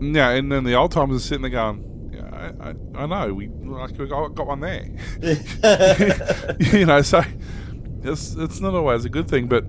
[0.00, 2.10] Yeah, and then the old timers are sitting there going.
[2.12, 4.88] Yeah, I, I, I know we like we got, got one there.
[6.78, 7.22] you know, so
[8.02, 9.64] it's it's not always a good thing, but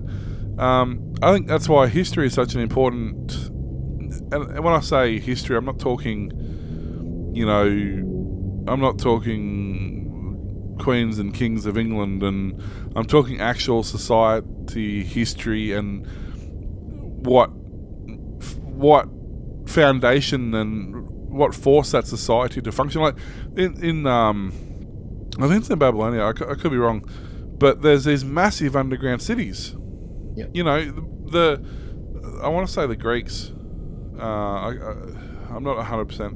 [0.58, 3.32] um, I think that's why history is such an important.
[4.32, 6.30] And and when I say history, I'm not talking,
[7.34, 7.64] you know,
[8.70, 12.62] I'm not talking queens and kings of England, and
[12.96, 16.06] I'm talking actual society history and
[17.26, 17.50] what
[18.82, 19.08] what
[19.66, 23.00] foundation and what forced that society to function.
[23.00, 23.16] Like
[23.56, 24.52] in in um,
[25.38, 26.24] I think it's in Babylonia.
[26.24, 27.08] I, could be wrong,
[27.58, 29.74] but there's these massive underground cities.
[30.34, 30.50] Yep.
[30.52, 33.52] You know the, the I want to say the Greeks.
[34.18, 36.34] Uh, I, I, I'm not 100 percent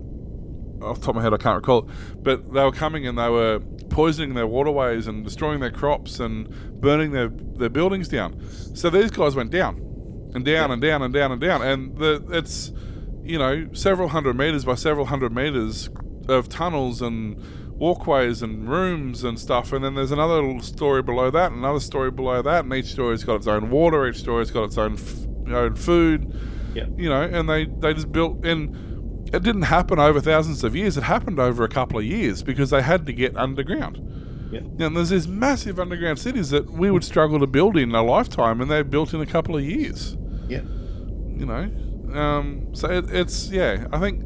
[0.83, 1.35] off the top of my head.
[1.35, 5.25] I can't recall it, but they were coming and they were poisoning their waterways and
[5.25, 6.49] destroying their crops and
[6.81, 8.41] burning their their buildings down.
[8.75, 9.86] So these guys went down
[10.37, 12.73] and down and down and down and down, and the it's
[13.25, 15.91] you know several hundred meters by several hundred meters
[16.29, 21.31] of tunnels and walkways and rooms and stuff, and then there's another little story below
[21.31, 24.65] that, another story below that, and each story's got its own water, each story's got
[24.65, 26.33] its own f- own food,
[26.75, 26.87] Yeah.
[26.97, 28.93] you know, and they they just built and.
[29.33, 30.97] It didn't happen over thousands of years.
[30.97, 33.99] It happened over a couple of years because they had to get underground.
[34.53, 34.61] Yeah.
[34.87, 38.61] And there's these massive underground cities that we would struggle to build in a lifetime,
[38.61, 40.17] and they're built in a couple of years.
[40.49, 40.63] Yeah.
[40.63, 43.87] You know, um, so it, it's yeah.
[43.93, 44.23] I think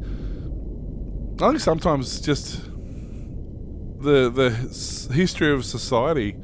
[1.41, 2.63] I think sometimes just
[3.99, 4.49] the the
[5.13, 6.35] history of society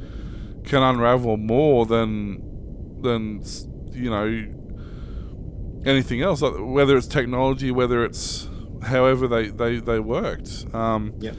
[0.65, 2.41] can unravel more than
[3.01, 3.43] than
[3.91, 4.45] you know
[5.85, 6.41] anything else.
[6.41, 8.49] Like whether it's technology, whether it's
[8.83, 10.65] however they they they worked.
[10.73, 11.31] Um, Yeah.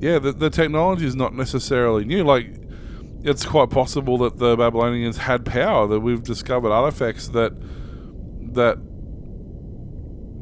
[0.00, 2.24] yeah, the, the technology is not necessarily new.
[2.24, 2.63] Like,
[3.24, 5.86] it's quite possible that the Babylonians had power.
[5.86, 7.52] That we've discovered artifacts that
[8.52, 8.76] that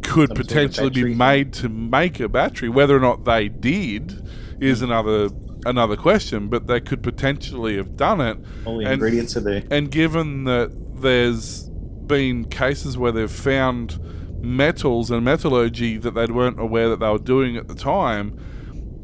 [0.02, 2.68] could Some sort of potentially be made to make a battery.
[2.68, 4.26] Whether or not they did
[4.60, 4.86] is hmm.
[4.86, 5.30] another
[5.64, 6.48] another question.
[6.48, 8.38] But they could potentially have done it.
[8.64, 9.62] All the And- ingredients are there.
[9.70, 11.70] And given that there's
[12.06, 13.98] been cases where they've found
[14.42, 18.36] metals and metallurgy that they weren't aware that they were doing at the time,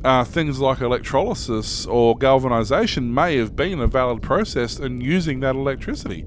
[0.04, 5.56] uh, things like electrolysis or galvanization may have been a valid process in using that
[5.56, 6.24] electricity.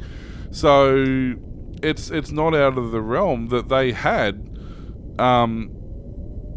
[0.51, 1.35] So
[1.81, 4.47] it's it's not out of the realm that they had
[5.17, 5.71] um,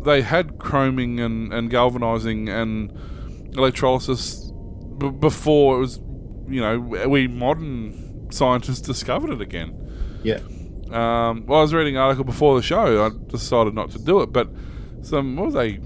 [0.05, 2.93] they had chroming and, and galvanizing and
[3.55, 4.51] electrolysis
[4.99, 6.01] b- before it was
[6.49, 9.81] you know we modern scientists discovered it again.
[10.25, 10.41] Yeah.
[10.91, 13.07] Um, well, I was reading an article before the show.
[13.07, 14.49] I decided not to do it, but
[15.03, 15.79] some what was they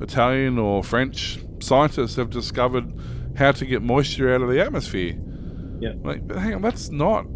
[0.00, 2.92] Italian or French scientists have discovered
[3.36, 5.18] how to get moisture out of the atmosphere.
[5.80, 5.94] Yeah.
[6.02, 7.26] Like, but hang on, that's not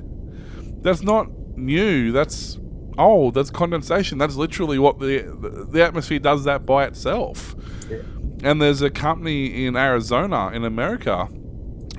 [0.82, 2.12] that's not new.
[2.12, 2.58] That's
[2.98, 3.34] old.
[3.34, 4.18] That's condensation.
[4.18, 7.54] That's literally what the the, atmosphere does that by itself.
[7.90, 7.98] Yeah.
[8.42, 11.28] And there's a company in Arizona in America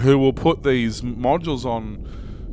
[0.01, 2.07] who will put these modules on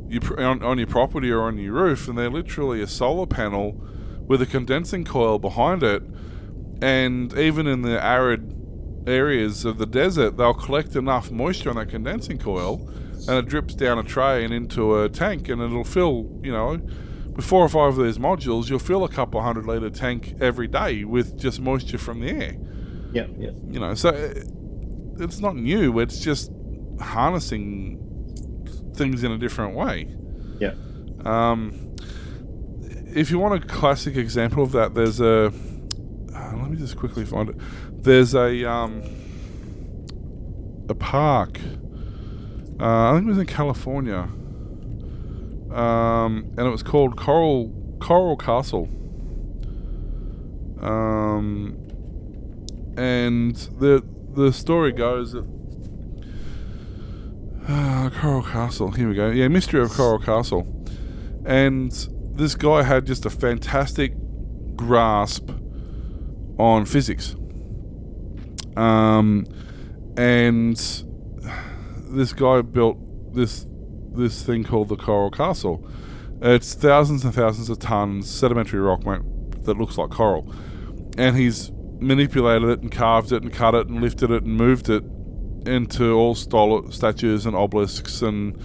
[0.09, 3.25] you pr- on, on your property or on your roof, and they're literally a solar
[3.25, 3.81] panel
[4.27, 6.03] with a condensing coil behind it.
[6.83, 8.53] And even in the arid
[9.07, 12.85] areas of the desert, they'll collect enough moisture on that condensing coil,
[13.27, 16.29] and it drips down a tray and into a tank, and it'll fill.
[16.43, 16.81] You know,
[17.35, 20.67] with four or five of these modules, you'll fill a couple hundred liter tank every
[20.67, 22.55] day with just moisture from the air.
[23.13, 23.27] Yeah.
[23.37, 23.51] Yeah.
[23.69, 24.45] You know, so it,
[25.19, 25.99] it's not new.
[25.99, 26.51] It's just
[26.99, 27.97] harnessing
[28.95, 30.13] things in a different way.
[30.59, 30.73] Yeah.
[31.23, 31.95] Um,
[33.15, 35.53] if you want a classic example of that, there's a.
[36.61, 37.55] Let me just quickly find it.
[37.91, 39.03] There's a um,
[40.89, 41.59] a park.
[42.79, 44.27] Uh, I think it was in California.
[45.71, 48.87] Um, and it was called Coral Coral Castle.
[50.79, 51.77] Um,
[52.97, 55.45] and the the story goes that
[57.67, 58.91] uh, Coral Castle.
[58.91, 59.29] Here we go.
[59.29, 60.67] Yeah, Mystery of Coral Castle.
[61.45, 61.91] And
[62.35, 64.13] this guy had just a fantastic
[64.75, 65.49] grasp
[66.57, 67.35] on physics.
[68.75, 69.45] Um,
[70.17, 70.77] and
[72.09, 72.97] this guy built
[73.33, 73.65] this
[74.13, 75.87] this thing called the Coral Castle.
[76.41, 80.53] It's thousands and thousands of tons sedimentary rock that looks like coral,
[81.17, 84.89] and he's manipulated it and carved it and cut it and lifted it and moved
[84.89, 85.03] it
[85.65, 88.59] into all statues and obelisks and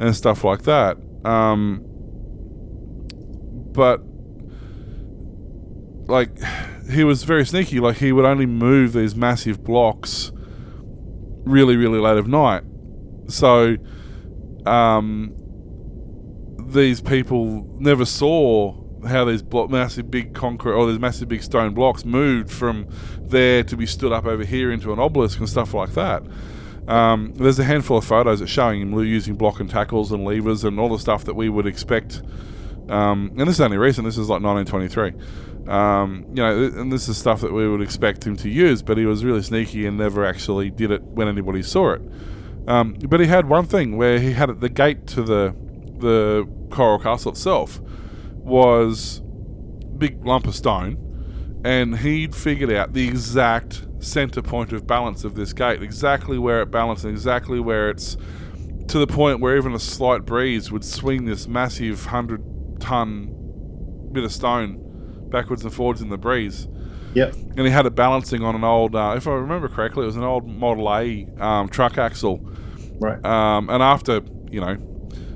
[0.00, 0.96] and stuff like that.
[1.24, 1.84] Um,
[3.72, 4.00] but
[6.08, 6.30] like
[6.90, 7.80] he was very sneaky.
[7.80, 10.32] Like he would only move these massive blocks
[11.44, 12.62] really, really late of night.
[13.28, 13.76] So,
[14.66, 15.34] um,
[16.68, 18.76] these people never saw
[19.06, 22.86] how these massive big concrete or these massive big stone blocks moved from
[23.20, 26.22] there to be stood up over here into an obelisk and stuff like that.
[26.88, 30.64] Um, there's a handful of photos that showing him using block and tackles and levers
[30.64, 32.22] and all the stuff that we would expect.
[32.88, 34.06] Um, and this is only recent.
[34.06, 35.70] This is like 1923.
[35.70, 38.96] Um, you know, and this is stuff that we would expect him to use, but
[38.96, 42.02] he was really sneaky and never actually did it when anybody saw it.
[42.66, 45.54] Um, but he had one thing where he had the gate to the
[45.98, 47.80] the coral castle itself
[48.36, 49.20] was
[49.98, 55.34] big lump of stone, and he'd figured out the exact center point of balance of
[55.34, 58.16] this gate, exactly where it balances, exactly where it's
[58.88, 62.47] to the point where even a slight breeze would swing this massive hundred
[62.78, 63.34] ton
[64.12, 64.84] bit of stone
[65.30, 66.66] backwards and forwards in the breeze.
[67.14, 67.34] Yep.
[67.56, 70.16] And he had it balancing on an old, uh, if I remember correctly, it was
[70.16, 72.38] an old Model A um, truck axle.
[73.00, 73.24] Right.
[73.24, 74.20] Um, and after,
[74.50, 74.76] you know,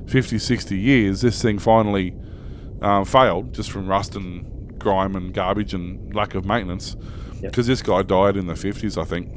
[0.09, 2.15] 50, 60 years, this thing finally
[2.83, 6.97] um, failed just from rust and grime and garbage and lack of maintenance.
[7.41, 7.53] Yep.
[7.53, 9.33] Because this guy died in the 50s, I think,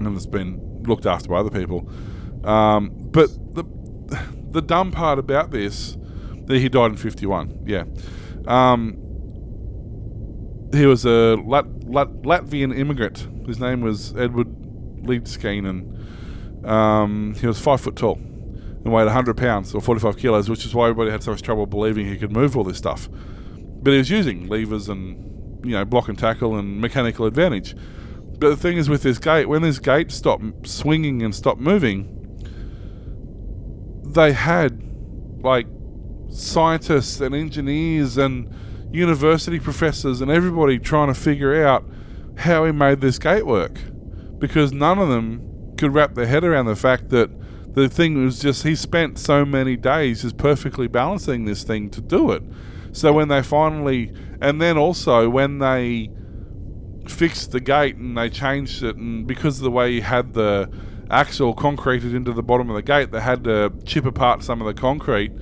[0.00, 1.90] and it's been looked after by other people.
[2.44, 3.64] Um, but the
[4.50, 5.96] the dumb part about this,
[6.48, 7.84] he died in 51, yeah.
[8.46, 8.96] Um,
[10.72, 13.26] he was a Lat- Lat- Latvian immigrant.
[13.46, 14.48] His name was Edward
[15.02, 20.48] Leedskeen, and um, he was five foot tall and weighed 100 pounds or 45 kilos,
[20.48, 23.08] which is why everybody had so much trouble believing he could move all this stuff.
[23.82, 27.74] But he was using levers and you know block and tackle and mechanical advantage.
[28.38, 32.12] But the thing is with this gate, when this gate stopped swinging and stopped moving,
[34.04, 34.82] they had
[35.42, 35.66] like
[36.36, 38.52] scientists and engineers and
[38.92, 41.84] university professors and everybody trying to figure out
[42.36, 43.80] how he made this gate work
[44.38, 47.30] because none of them could wrap their head around the fact that
[47.74, 52.00] the thing was just he spent so many days just perfectly balancing this thing to
[52.00, 52.42] do it.
[52.92, 56.10] So when they finally, and then also when they
[57.06, 60.70] fixed the gate and they changed it, and because of the way he had the
[61.10, 64.66] axle concreted into the bottom of the gate, they had to chip apart some of
[64.66, 65.32] the concrete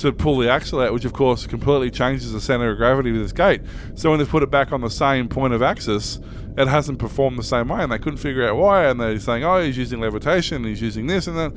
[0.00, 3.16] to pull the axle out, which of course completely changes the center of gravity of
[3.16, 3.62] this gate.
[3.94, 6.18] So when they put it back on the same point of axis,
[6.56, 8.86] it hasn't performed the same way, and they couldn't figure out why.
[8.86, 11.52] And they're saying, "Oh, he's using levitation, he's using this and that."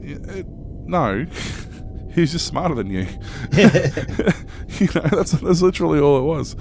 [0.00, 0.46] It-
[0.86, 1.26] no,
[2.14, 3.00] he's just smarter than you.
[3.52, 6.56] you know, that's that's literally all it was.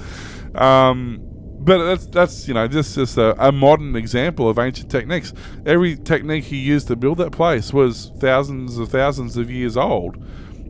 [0.56, 1.20] Um,
[1.60, 5.34] but that's that's you know just just a, a modern example of ancient techniques.
[5.66, 10.18] Every technique he used to build that place was thousands of thousands of years old,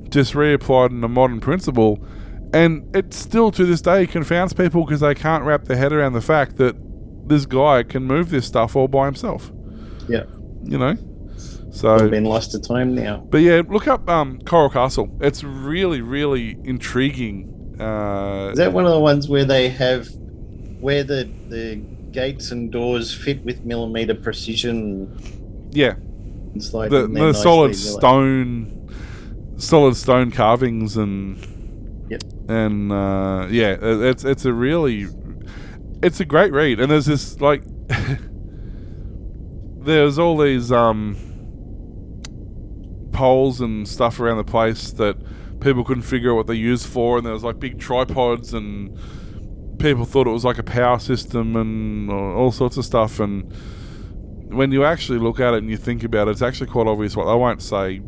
[0.10, 2.05] just reapplied in a modern principle,
[2.53, 6.14] and it still to this day confounds people because they can't wrap their head around
[6.14, 6.76] the fact that
[7.28, 9.51] this guy can move this stuff all by himself.
[10.08, 10.24] Yeah.
[10.64, 10.95] You know,
[11.72, 13.18] so Been lost to time now.
[13.30, 15.10] but yeah, look up um, Coral Castle.
[15.22, 17.53] It's really, really intriguing.
[17.80, 20.08] Uh, Is that one of the ones where they have
[20.80, 21.76] where the the
[22.12, 25.16] gates and doors fit with millimeter precision?
[25.72, 25.93] yeah,
[26.55, 28.76] It's like the, the solid stone,
[29.58, 31.55] solid stone carvings and
[32.10, 32.24] Yep.
[32.47, 35.08] and uh, yeah, it's it's a really,
[36.01, 36.80] it's a great read.
[36.80, 37.64] And there's this like,
[39.84, 41.18] there's all these um
[43.12, 45.18] poles and stuff around the place that
[45.60, 48.97] people couldn't figure out what they used for, and there was like big tripods and
[49.80, 53.53] people thought it was like a power system and all sorts of stuff and
[54.47, 57.16] when you actually look at it and you think about it it's actually quite obvious
[57.16, 57.99] what I won't say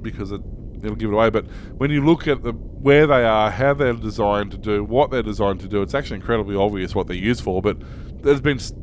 [0.00, 0.40] because it,
[0.82, 1.30] it'll give it away.
[1.30, 5.10] But when you look at the where they are how they're designed to do what
[5.10, 7.62] they're designed to do it's actually incredibly obvious what they're used for.
[7.62, 7.78] But
[8.22, 8.78] there's been st-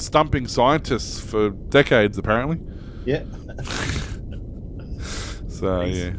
[0.00, 2.58] stumping scientists for decades apparently.
[3.04, 3.22] Yeah.
[5.48, 5.96] so Nice.
[5.96, 6.12] yeah.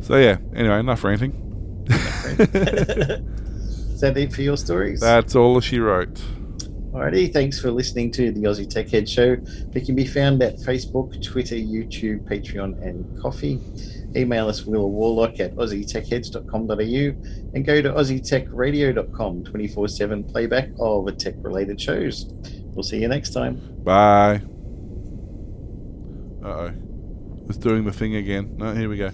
[0.00, 0.36] So yeah.
[0.54, 1.40] Anyway enough ranting.
[3.94, 5.00] Is that it for your stories?
[5.00, 6.20] that's all she wrote
[6.94, 9.36] Alrighty, thanks for listening to the Aussie Tech Head Show.
[9.74, 13.58] It can be found at Facebook, Twitter, YouTube, Patreon, and Ko-fi.
[14.14, 21.34] Email us Will Warlock at aussietechheads.com.au and go to aussietechradio.com 24 7 playback of tech
[21.38, 22.32] related shows.
[22.74, 23.60] We'll see you next time.
[23.82, 24.40] Bye.
[26.44, 26.72] Uh oh.
[27.48, 28.56] It's doing the thing again.
[28.56, 29.10] No, here we go.